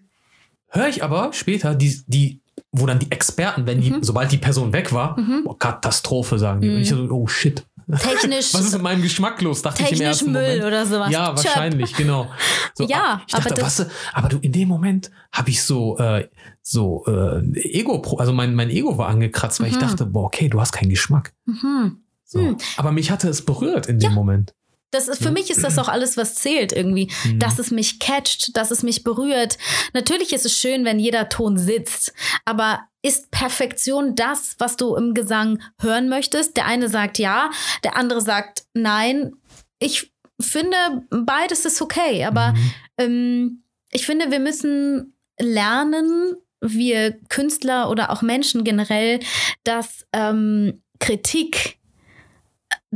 [0.68, 4.04] höre ich aber später die, die, wo dann die Experten, wenn die, Mhm.
[4.04, 5.42] sobald die Person weg war, Mhm.
[5.44, 6.68] boah, Katastrophe sagen die.
[6.68, 7.64] Und ich so, oh shit.
[8.00, 8.52] Technisch.
[8.54, 9.62] Was ist mit meinem Geschmack los?
[9.62, 10.64] Dachte ich im ersten Müll Moment.
[10.64, 11.10] oder sowas.
[11.10, 11.44] Ja, Chöp.
[11.44, 12.28] wahrscheinlich, genau.
[12.74, 15.96] So, Ja, ich dachte, aber das- was, aber du, in dem Moment habe ich so,
[15.98, 16.28] äh,
[16.60, 19.80] so äh, Ego, also mein, mein Ego war angekratzt, weil ich Mhm.
[19.80, 21.32] dachte, boah, okay, du hast keinen Geschmack.
[21.46, 22.02] Mhm.
[22.24, 22.40] So.
[22.40, 22.56] Hm.
[22.76, 24.52] Aber mich hatte es berührt in dem Moment.
[24.96, 27.10] Das ist, für mich ist das auch alles, was zählt irgendwie.
[27.24, 27.38] Mhm.
[27.38, 29.58] Dass es mich catcht, dass es mich berührt.
[29.92, 32.12] Natürlich ist es schön, wenn jeder Ton sitzt.
[32.44, 36.56] Aber ist Perfektion das, was du im Gesang hören möchtest?
[36.56, 37.50] Der eine sagt ja,
[37.84, 39.32] der andere sagt nein.
[39.78, 40.76] Ich finde,
[41.10, 42.24] beides ist okay.
[42.24, 42.72] Aber Mhm.
[42.98, 49.20] ähm, ich finde, wir müssen lernen, wir Künstler oder auch Menschen generell,
[49.64, 51.78] dass ähm, Kritik,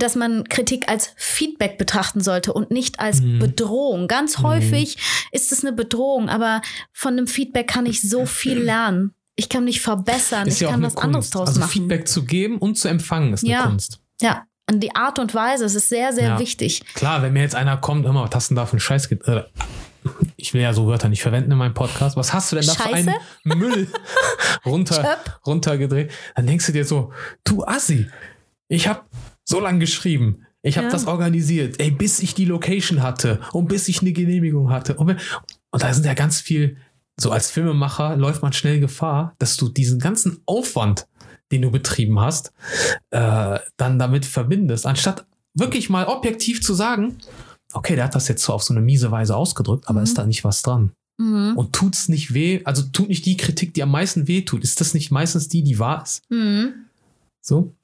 [0.01, 3.39] dass man Kritik als Feedback betrachten sollte und nicht als Mhm.
[3.39, 4.09] Bedrohung.
[4.09, 4.43] Ganz Mhm.
[4.43, 4.97] häufig
[5.33, 6.61] ist es eine Bedrohung, aber
[6.93, 9.15] von einem Feedback kann ich so viel lernen.
[9.37, 11.35] Ich kann mich verbessern, Ist ich ja kann was anderes Kunst.
[11.35, 11.71] draus Also machen.
[11.71, 13.67] Feedback zu geben und zu empfangen ist eine Ja.
[13.67, 14.01] Kunst.
[14.21, 16.39] Ja, und die Art und Weise, es ist sehr, sehr Ja.
[16.39, 16.83] wichtig.
[16.95, 19.11] Klar, wenn mir jetzt einer kommt, immer, was hast du denn da für einen Scheiß?
[19.13, 19.43] Äh,
[20.37, 22.17] ich will ja so Wörter nicht verwenden in meinem Podcast.
[22.17, 23.19] Was hast du denn da für einen Scheiße?
[23.45, 23.89] Müll
[24.65, 26.11] runter, runtergedreht?
[26.37, 27.13] Dann denkst du dir so,
[27.45, 28.09] du Assi,
[28.69, 29.01] ich habe
[29.51, 30.47] so lange geschrieben.
[30.63, 30.93] Ich habe Ja.
[30.93, 34.95] das organisiert, ey, bis ich die Location hatte und bis ich eine Genehmigung hatte.
[34.95, 35.11] Und,
[35.71, 36.77] und da sind ja ganz viel,
[37.19, 41.07] so als Filmemacher läuft man schnell Gefahr, dass du diesen ganzen Aufwand,
[41.51, 42.53] den du betrieben hast,
[43.11, 47.17] äh, dann damit verbindest, anstatt wirklich mal objektiv zu sagen,
[47.73, 50.05] okay, der hat das jetzt so auf so eine miese Weise ausgedrückt, aber Mhm.
[50.05, 50.93] ist da nicht was dran?
[51.19, 51.55] Mhm.
[51.57, 52.61] Und tut's nicht weh?
[52.65, 54.63] Also tut nicht die Kritik, die am meisten weh tut?
[54.63, 56.23] Ist das nicht meistens die, die wahr ist?
[56.31, 56.87] Mhm.
[57.41, 57.75] So?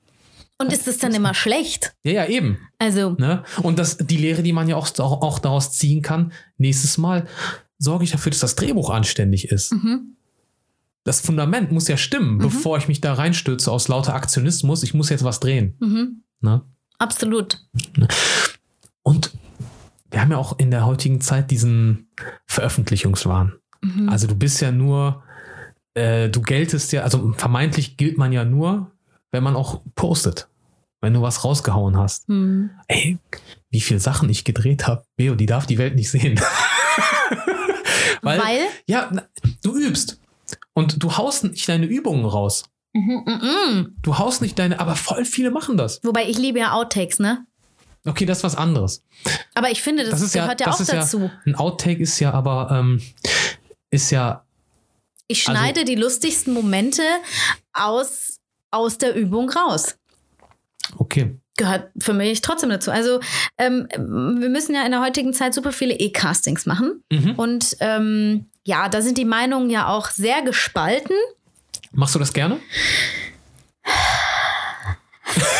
[0.58, 1.94] Und ist es dann immer schlecht?
[2.02, 2.58] Ja, ja, eben.
[2.78, 3.42] Also, Ne?
[3.62, 7.26] Und das, die Lehre, die man ja auch, auch, daraus ziehen kann, nächstes Mal
[7.78, 9.72] sorge ich dafür, dass das Drehbuch anständig ist.
[9.72, 10.16] mhm.
[11.04, 14.82] Das Fundament muss ja stimmen, bevor ich mich da reinstürze aus lauter Aktionismus.
[14.82, 15.76] Ich muss jetzt was drehen.
[15.78, 16.22] Mhm.
[16.40, 16.62] Ne?
[16.98, 17.58] absolut.
[19.02, 19.32] Und
[20.10, 22.08] wir haben ja auch in der heutigen Zeit diesen
[22.46, 23.52] Veröffentlichungswahn.
[23.82, 24.08] Mhm.
[24.08, 25.22] Also du bist ja nur,
[25.94, 28.90] äh, du geltest ja, also vermeintlich gilt man ja nur,
[29.36, 30.48] wenn man auch postet.
[31.02, 32.26] Wenn du was rausgehauen hast.
[32.30, 32.70] Mhm.
[32.88, 33.18] Ey,
[33.68, 36.40] wie viele Sachen ich gedreht habe, Beo, die darf die Welt nicht sehen.
[38.22, 38.60] Weil, Weil?
[38.86, 39.10] ja,
[39.62, 40.18] du übst.
[40.72, 42.64] Und du haust nicht deine Übungen raus.
[42.94, 43.96] Mhm, mhm.
[44.02, 46.00] Du haust nicht deine, aber voll viele machen das.
[46.02, 47.46] Wobei ich liebe ja Outtakes, ne?
[48.06, 49.02] Okay, das ist was anderes.
[49.54, 51.20] Aber ich finde, das, Das ist ja, gehört ja, das auch dazu.
[51.20, 53.02] ja, ein Outtake ist ja aber, ähm,
[53.90, 54.44] ist ja,
[55.26, 57.02] Ich also- schneide die lustigsten Momente
[57.74, 58.25] aus,
[58.70, 59.96] aus der Übung raus.
[60.98, 61.38] okay.
[61.58, 62.90] Gehört für mich trotzdem dazu.
[62.90, 63.18] Also,
[63.56, 67.02] ähm, wir müssen ja in der heutigen Zeit super viele E-Castings machen.
[67.10, 67.30] Mhm.
[67.36, 71.16] Und ähm, ja, da sind die Meinungen ja auch sehr gespalten.
[71.92, 72.60] Machst du das gerne?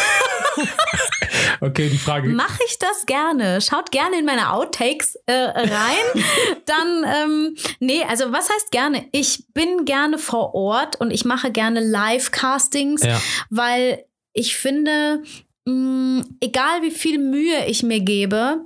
[1.61, 2.29] okay, die Frage.
[2.29, 3.61] Mache ich das gerne?
[3.61, 6.23] Schaut gerne in meine Outtakes äh, rein.
[6.67, 9.07] Dann, ähm, nee, also was heißt gerne?
[9.13, 13.21] Ich bin gerne vor Ort und ich mache gerne Live-Castings, Ja.
[13.51, 15.23] weil ich finde,
[15.67, 18.65] mh, egal wie viel Mühe ich mir gebe,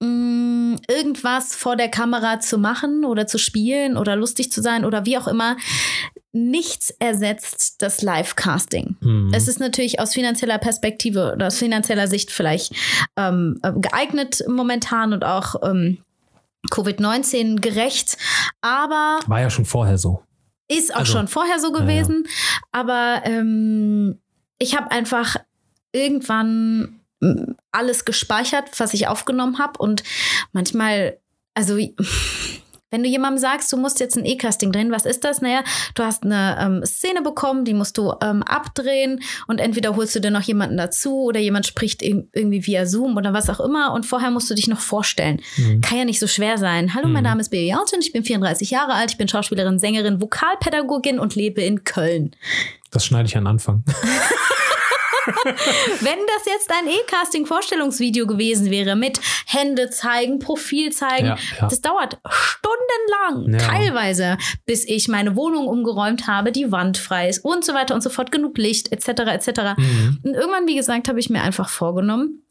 [0.00, 5.04] mh, irgendwas vor der Kamera zu machen oder zu spielen oder lustig zu sein oder
[5.06, 5.56] wie auch immer,
[6.32, 8.96] nichts ersetzt das Live-Casting.
[9.00, 9.32] Mhm.
[9.34, 12.72] Es ist natürlich aus finanzieller Perspektive oder aus finanzieller Sicht vielleicht
[13.16, 15.98] ähm, äh, geeignet momentan und auch ähm,
[16.70, 18.16] Covid-19 gerecht,
[18.60, 20.22] aber War ja schon vorher so.
[20.68, 22.26] ist auch Also, schon vorher so gewesen.
[22.70, 24.20] Aber ähm,
[24.58, 25.36] ich habe einfach
[25.92, 30.02] irgendwann mm, alles gespeichert, was ich aufgenommen habe und
[30.52, 31.18] manchmal,
[31.54, 31.76] also
[32.90, 35.40] wenn du jemandem sagst, du musst jetzt ein E-Casting drehen, was ist das?
[35.40, 35.62] Naja,
[35.94, 40.20] du hast eine ähm, Szene bekommen, die musst du ähm, abdrehen und entweder holst du
[40.20, 43.92] dir noch jemanden dazu oder jemand spricht ir- irgendwie via Zoom oder was auch immer
[43.92, 45.40] und vorher musst du dich noch vorstellen.
[45.56, 45.80] Mhm.
[45.82, 46.94] Kann ja nicht so schwer sein.
[46.94, 47.28] Hallo, mein Mhm.
[47.28, 51.34] Name ist Baby Jartin, ich bin 34 Jahre alt, ich bin Schauspielerin, Sängerin, Vokalpädagogin und
[51.36, 52.34] lebe in Köln.
[52.90, 53.84] Das schneide ich an Anfang.
[56.00, 61.68] Wenn das jetzt ein E-Casting-Vorstellungsvideo gewesen wäre mit Hände zeigen, Profil zeigen, Ja, ja.
[61.68, 63.58] das dauert stundenlang, Ja.
[63.58, 68.02] teilweise, bis ich meine Wohnung umgeräumt habe, die Wand frei ist und so weiter und
[68.02, 69.08] so fort, genug Licht etc.
[69.30, 69.48] etc.
[69.76, 70.20] Mhm.
[70.24, 72.44] Und irgendwann, wie gesagt, habe ich mir einfach vorgenommen,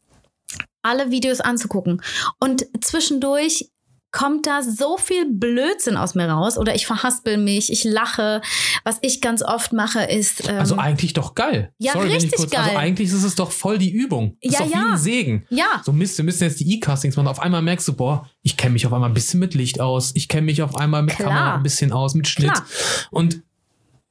[0.82, 2.02] alle Videos anzugucken.
[2.38, 3.70] Und zwischendurch
[4.12, 8.40] kommt da so viel Blödsinn aus mir raus oder ich verhaspel mich, ich lache.
[8.84, 10.48] Was ich ganz oft mache, ist.
[10.48, 11.72] Ähm, Also eigentlich doch geil.
[11.78, 12.76] Ja, ich richtig kurz, Also geil.
[12.76, 14.36] eigentlich ist es doch voll die Übung.
[14.42, 14.92] Das Ja, ist doch wie ja.
[14.92, 15.46] ein Segen.
[15.50, 17.28] ja, So Mist, wir müssen jetzt die E-Castings machen.
[17.28, 20.12] Auf einmal merkst du, boah, ich kenne mich auf einmal ein bisschen mit Licht aus.
[20.14, 21.28] Ich kenne mich auf einmal mit Klar.
[21.28, 22.52] Kamera ein bisschen aus, mit Schnitt.
[22.52, 22.66] Klar.
[23.10, 23.42] Und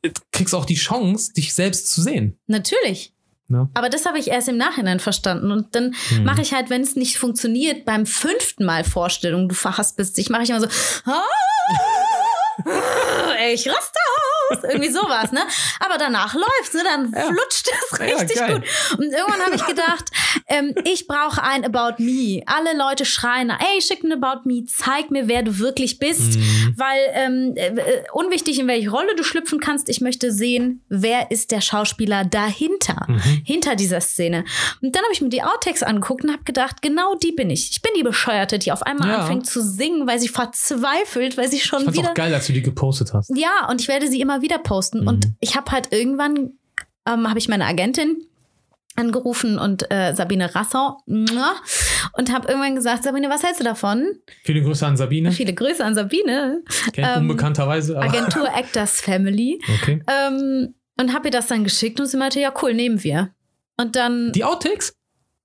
[0.04, 2.38] du kriegst auch die Chance, dich selbst zu sehen.
[2.48, 3.14] natürlich.
[3.50, 3.68] Ne?
[3.74, 5.52] Aber das habe ich erst im Nachhinein verstanden.
[5.52, 6.24] Und dann Hm.
[6.24, 10.44] mache ich halt, wenn es nicht funktioniert, beim fünften Mal Vorstellung, du verhaspelst dich, mache
[10.44, 10.68] ich immer so,
[11.06, 11.24] "Ah,
[13.52, 14.00] ich raste
[14.52, 14.64] aus.
[14.64, 15.42] Irgendwie sowas, ne?
[15.80, 16.82] Aber danach läuft's, ne?
[16.84, 17.28] Dann Ja.
[17.28, 18.54] flutscht das Ja, richtig geil.
[18.60, 19.00] gut.
[19.00, 20.06] Und irgendwann habe ich gedacht,
[20.48, 22.42] ähm, ich brauche ein About Me.
[22.46, 26.38] Alle Leute schreien, ey, schick ein About Me, zeig mir, wer du wirklich bist.
[26.38, 26.74] Mhm.
[26.78, 27.72] Weil ähm, äh,
[28.14, 33.06] unwichtig, in welche Rolle du schlüpfen kannst, ich möchte sehen, wer ist der Schauspieler dahinter,
[33.08, 33.42] Mhm.
[33.46, 34.44] hinter dieser Szene.
[34.82, 37.72] Und dann habe ich mir die Outtakes angeguckt und habe gedacht, genau die bin ich.
[37.72, 39.18] Ich bin die Bescheuerte, die auf einmal Ja.
[39.20, 42.54] anfängt zu singen, weil sie verzweifelt, weil sie schon Ich wieder auch geil, als du
[42.54, 43.30] die gepostet hast.
[43.36, 45.08] ja, und ich werde sie immer wieder posten.
[45.08, 45.36] Und Mhm.
[45.40, 46.52] ich habe halt irgendwann,
[47.08, 48.18] ähm, habe ich meine Agentin
[48.96, 54.06] angerufen und äh, Sabine Rassau und habe irgendwann gesagt, Sabine, was hältst du davon?
[54.44, 55.32] Viele Grüße an Sabine.
[55.32, 57.96] Viele Grüße an Sabine, Kennt ähm, unbekannterweise.
[57.98, 59.62] Aber Agentur Actors Family.
[59.82, 60.02] okay.
[60.08, 63.30] Ähm, und habe ihr das dann geschickt und sie meinte, ja cool, nehmen wir.
[63.78, 64.94] Und dann, Die Outtakes?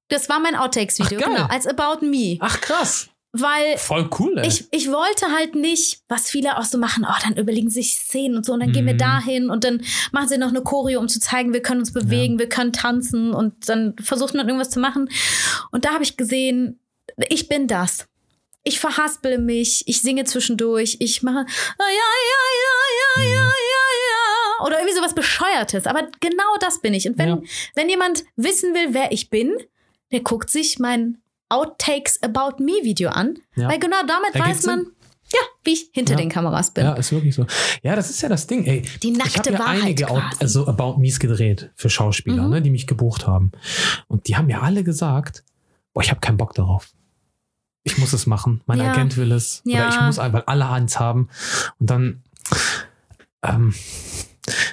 [0.08, 2.36] das war mein Outtakes-Video, genau, als About Me.
[2.40, 3.08] Ach krass.
[3.36, 4.46] Weil Voll cool, ey.
[4.46, 8.36] ich, ich wollte halt nicht, was viele auch so machen, oh, dann überlegen sich Szenen
[8.36, 8.98] und so und dann gehen wir Mhm.
[8.98, 9.82] dahin und dann
[10.12, 13.34] machen sie noch eine Choreo, um zu zeigen, wir können uns bewegen, wir können tanzen
[13.34, 15.10] und dann versucht man irgendwas zu machen.
[15.72, 16.78] Und da habe ich gesehen,
[17.28, 18.06] ich bin das.
[18.62, 21.44] Ich verhaspel mich, ich singe zwischendurch, ich mache ah,
[21.78, 23.46] ja, ja, ja, ja, ja, ja,
[24.60, 24.64] ja.
[24.66, 25.86] Oder irgendwie sowas Bescheuertes.
[25.88, 27.08] Aber genau das bin ich.
[27.08, 27.38] Und wenn, Ja.
[27.74, 29.52] wenn jemand wissen will, wer ich bin,
[30.12, 31.18] der guckt sich mein
[31.54, 33.34] Outtakes About Me Video an.
[33.56, 33.68] Ja.
[33.68, 34.86] Weil genau damit Da weiß man,
[35.32, 36.18] ja, wie ich hinter Ja.
[36.18, 36.84] den Kameras bin.
[36.84, 37.46] Ja, ist wirklich so.
[37.82, 38.82] Ja, das ist ja das Ding, ey.
[39.02, 40.08] Die ich nackte habe ja Wahrheit einige
[40.40, 42.50] also About Me's gedreht für Schauspieler, Mhm.
[42.50, 43.52] ne, die mich gebucht haben.
[44.08, 45.44] Und die haben mir alle gesagt,
[45.92, 46.90] boah, ich habe keinen Bock darauf.
[47.84, 48.62] Ich muss es machen.
[48.66, 48.92] Mein Ja.
[48.92, 49.62] Agent will es.
[49.64, 49.86] Ja.
[49.86, 51.28] Oder ich muss einfach alle eins haben.
[51.78, 52.22] Und dann,
[53.42, 53.74] ähm,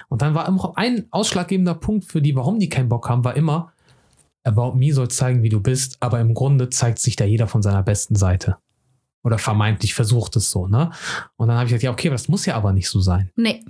[0.09, 3.35] und dann war immer ein ausschlaggebender Punkt für die, warum die keinen Bock haben, war
[3.35, 3.71] immer,
[4.43, 7.61] About Me soll zeigen, wie du bist, aber im Grunde zeigt sich da jeder von
[7.61, 8.57] seiner besten Seite.
[9.23, 10.91] Oder vermeintlich versucht es so, ne?
[11.37, 13.29] Und dann habe ich gesagt, ja, okay, aber das muss ja aber nicht so sein.
[13.35, 13.63] Nee,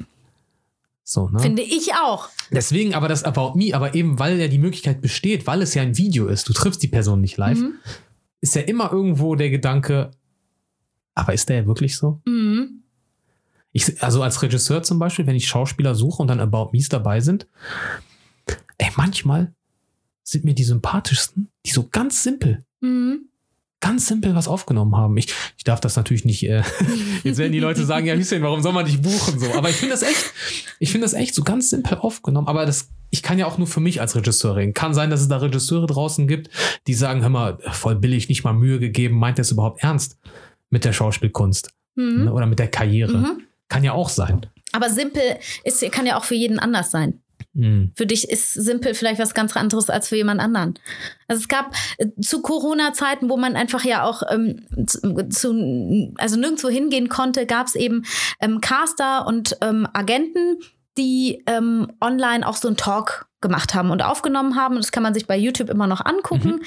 [1.03, 1.39] So, ne?
[1.41, 2.29] finde ich auch.
[2.51, 5.81] Deswegen aber das About Me, aber eben weil ja die Möglichkeit besteht, weil es ja
[5.81, 7.73] ein Video ist, du triffst die Person nicht live, Mhm.
[8.39, 10.11] ist ja immer irgendwo der Gedanke,
[11.15, 12.21] aber ist der ja wirklich so?
[12.25, 12.83] Mhm.
[13.73, 17.19] Ich, also als Regisseur zum Beispiel, wenn ich Schauspieler suche und dann About Me's dabei
[17.19, 17.45] sind,
[18.77, 19.53] ey, manchmal
[20.23, 23.27] sind mir die sympathischsten, die so ganz simpel, Mhm.
[23.79, 25.17] ganz simpel was aufgenommen haben.
[25.17, 26.63] Ich, ich darf das natürlich nicht, äh,
[27.23, 29.51] jetzt werden die Leute sagen, ja Hüseyin, warum soll man dich buchen so?
[29.53, 30.31] Aber ich finde das echt,
[30.79, 32.47] ich finde das echt so ganz simpel aufgenommen.
[32.47, 34.73] Aber das, ich kann ja auch nur für mich als Regisseur reden.
[34.73, 36.49] Kann sein, dass es da Regisseure draußen gibt,
[36.87, 40.17] die sagen, hör mal, voll billig, nicht mal Mühe gegeben, meint er es überhaupt ernst
[40.69, 42.29] mit der Schauspielkunst Mhm.
[42.29, 43.17] oder mit der Karriere?
[43.17, 43.41] Mhm.
[43.67, 44.45] Kann ja auch sein.
[44.73, 45.21] Aber simpel
[45.65, 47.20] ist, kann ja auch für jeden anders sein.
[47.53, 47.91] Mhm.
[47.95, 50.75] Für dich ist simpel vielleicht was ganz anderes als für jemand anderen.
[51.27, 54.65] Also es gab äh, zu Corona-Zeiten, wo man einfach ja auch ähm,
[55.29, 58.03] zu, also nirgendwo hingehen konnte, gab es eben
[58.39, 60.59] ähm, Caster und ähm, Agenten,
[60.97, 64.75] die ähm, online auch so einen Talk gemacht haben und aufgenommen haben.
[64.77, 66.61] Das kann man sich bei YouTube immer noch angucken.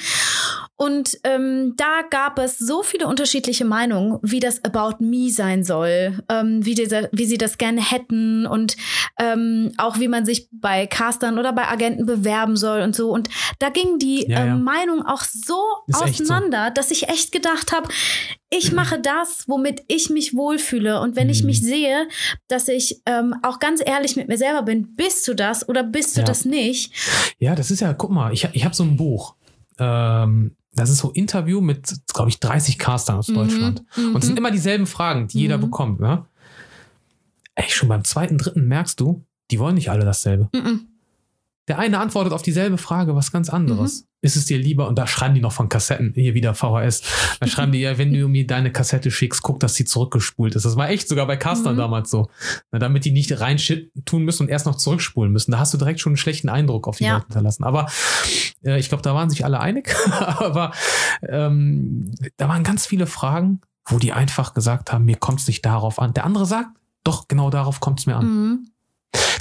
[0.77, 6.19] Und ähm, da gab es so viele unterschiedliche Meinungen, wie das About Me sein soll,
[6.29, 8.77] ähm, wie, dieser, wie sie das gerne hätten und
[9.21, 13.11] ähm, auch wie man sich bei Castern oder bei Agenten bewerben soll und so.
[13.13, 13.29] Und
[13.61, 14.55] da ging die Ja, ja.
[14.55, 15.55] ähm, Meinung auch so
[15.87, 16.25] Ist echt so.
[16.25, 17.89] auseinander, dass ich echt gedacht habe,
[18.51, 21.01] ich mache das, womit ich mich wohlfühle.
[21.01, 21.47] Und wenn ich Mhm.
[21.47, 22.09] mich sehe,
[22.49, 26.17] dass ich ähm, auch ganz ehrlich mit mir selber bin, bist du das oder bist
[26.17, 26.27] du Ja.
[26.27, 26.93] das nicht?
[27.39, 29.35] Ja, das ist ja, guck mal, ich, ich habe so ein Buch.
[29.79, 33.85] Ähm, das ist so Interview mit, glaube ich, 30 Castern aus Mhm, Deutschland.
[33.97, 34.39] Und es sind mhm.
[34.39, 35.63] immer dieselben Fragen, die jeder Mhm.
[35.63, 36.01] bekommt.
[36.01, 36.25] Ne?
[37.55, 40.49] Ey, schon beim zweiten, dritten merkst du, die wollen nicht alle dasselbe.
[40.55, 40.89] Mhm.
[41.69, 44.03] Der eine antwortet auf dieselbe Frage was ganz anderes.
[44.03, 44.07] Mhm.
[44.21, 47.03] Ist es dir lieber, und da schreiben die noch von Kassetten, hier wieder VHS,
[47.41, 50.65] da schreiben die ja, wenn du mir deine Kassette schickst, guck, dass sie zurückgespult ist.
[50.65, 51.79] Das war echt sogar bei Castern Mhm.
[51.79, 52.29] damals so.
[52.73, 53.59] Na, damit die nicht rein
[54.07, 55.51] tun müssen und erst noch zurückspulen müssen.
[55.53, 57.15] Da hast du direkt schon einen schlechten Eindruck auf die Ja.
[57.15, 57.65] Leute hinterlassen.
[57.65, 57.87] Aber
[58.65, 59.95] äh, ich glaube, da waren sich alle einig.
[60.11, 60.73] Aber
[61.29, 65.65] ähm, da waren ganz viele Fragen, wo die einfach gesagt haben, mir kommt es nicht
[65.67, 66.15] darauf an.
[66.15, 66.71] Der andere sagt,
[67.05, 68.27] doch, genau darauf kommt es mir an.
[68.27, 68.69] Mhm.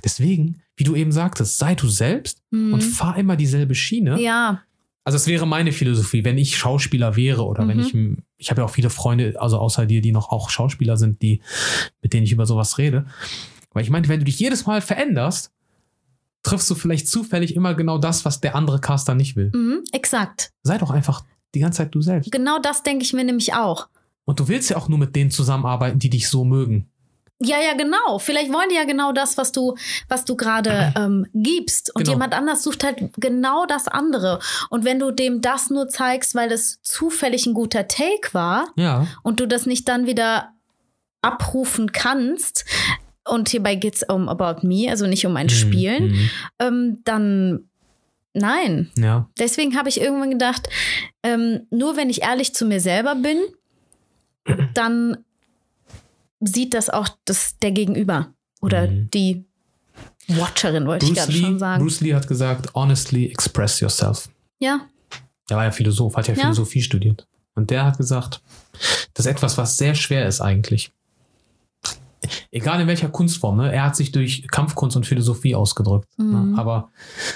[0.03, 2.73] Deswegen, wie du eben sagtest, sei du selbst Mhm.
[2.73, 4.19] und fahr immer dieselbe Schiene.
[4.19, 4.61] Ja,
[5.05, 8.17] Also es wäre meine Philosophie, wenn ich Schauspieler wäre oder wenn Mhm.
[8.37, 11.21] ich, ich habe ja auch viele Freunde, also außer dir, die noch auch Schauspieler sind,
[11.21, 11.41] die,
[12.01, 13.05] mit denen ich über sowas rede.
[13.73, 15.51] Weil ich meinte, wenn du dich jedes Mal veränderst,
[16.41, 19.51] triffst du vielleicht zufällig immer genau das, was der andere Caster nicht will.
[19.53, 19.81] mhm.
[19.91, 20.51] exakt.
[20.63, 22.31] Sei doch einfach die ganze Zeit du selbst.
[22.31, 23.87] Genau das denke ich mir nämlich auch.
[24.25, 26.87] Und du willst ja auch nur mit denen zusammenarbeiten, die dich so mögen.
[27.43, 28.19] Ja, ja, genau.
[28.19, 29.75] Vielleicht wollen die ja genau das, was du,
[30.07, 31.93] was du gerade ähm, gibst.
[31.95, 32.13] Und Genau.
[32.13, 34.39] jemand anders sucht halt genau das andere.
[34.69, 39.07] Und wenn du dem das nur zeigst, weil das zufällig ein guter Take war Ja.
[39.23, 40.49] und du das nicht dann wieder
[41.21, 42.65] abrufen kannst,
[43.25, 46.29] und hierbei geht es um About Me, also nicht um ein Spielen, Mhm.
[46.59, 47.69] ähm, dann
[48.33, 48.91] nein.
[48.97, 49.29] Ja.
[49.39, 50.67] Deswegen habe ich irgendwann gedacht,
[51.23, 53.37] ähm, nur wenn ich ehrlich zu mir selber bin,
[54.73, 55.23] dann
[56.45, 59.09] sieht das auch das, der Gegenüber oder Mhm.
[59.13, 59.45] die
[60.27, 61.83] Watcherin, wollte ich Bruce gerade schon sagen.
[61.83, 64.29] Bruce Lee hat gesagt, honestly express yourself.
[64.59, 64.81] ja,
[65.49, 66.41] Der war ja Philosoph, hat ja, Ja.
[66.41, 67.27] Philosophie studiert.
[67.55, 68.41] Und der hat gesagt,
[69.13, 70.91] das ist etwas, was sehr schwer ist eigentlich.
[72.51, 73.71] Egal in welcher Kunstform, ne?
[73.73, 76.07] Er hat sich durch Kampfkunst und Philosophie ausgedrückt.
[76.17, 76.51] Mhm.
[76.53, 76.57] Ne?
[76.57, 76.89] Aber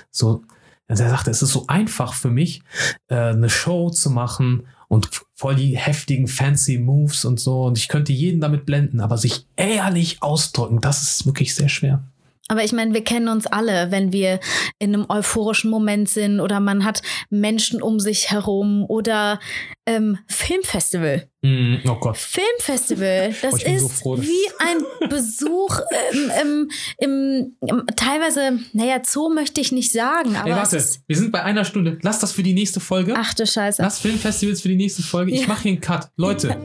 [0.10, 0.43] so,
[0.88, 2.62] also er sagte, es ist so einfach für mich,
[3.10, 7.65] äh, eine Show zu machen und voll die heftigen fancy Moves und so.
[7.65, 12.03] Und ich könnte jeden damit blenden, aber sich ehrlich ausdrücken, das ist wirklich sehr schwer.
[12.50, 14.39] Aber ich meine, wir kennen uns alle, wenn wir
[14.80, 19.39] in einem euphorischen Moment sind oder man hat Menschen um sich herum oder
[19.86, 21.28] ähm, Filmfestival.
[21.41, 22.18] Mm, oh Gott.
[22.18, 25.80] Filmfestival, das Oh, ich ist so froh, wie ein Besuch
[26.12, 31.18] ähm, im, im, im teilweise, naja, Zoo möchte ich nicht sagen, aber Ey, warte, wir
[31.18, 32.00] sind bei einer Stunde.
[32.02, 33.14] Lass das für die nächste Folge.
[33.18, 33.82] ach du Scheiße.
[33.82, 35.32] Lass Filmfestivals für die nächste Folge.
[35.32, 35.48] Ich Ja.
[35.48, 36.10] mache hier einen Cut.
[36.18, 36.56] Leute,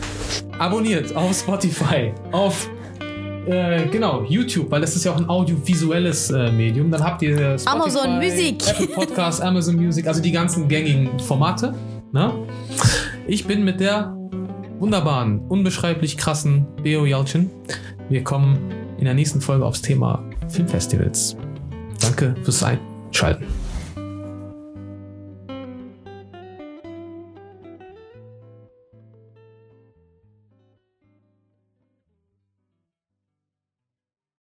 [0.58, 2.68] abonniert auf Spotify, auf
[3.46, 6.90] äh, genau, YouTube, weil das ist ja auch ein audiovisuelles äh, Medium.
[6.90, 8.66] Dann habt ihr Spotify, Amazon Music.
[8.66, 11.74] Apple Podcast, Amazon Music, also die ganzen gängigen Formate.
[12.12, 12.32] Ne?
[13.26, 14.16] Ich bin mit der
[14.78, 17.50] wunderbaren, unbeschreiblich krassen Beo Jalcin.
[18.08, 18.58] Wir kommen
[18.98, 21.36] in der nächsten Folge aufs Thema Filmfestivals.
[22.00, 23.46] Danke fürs Einschalten.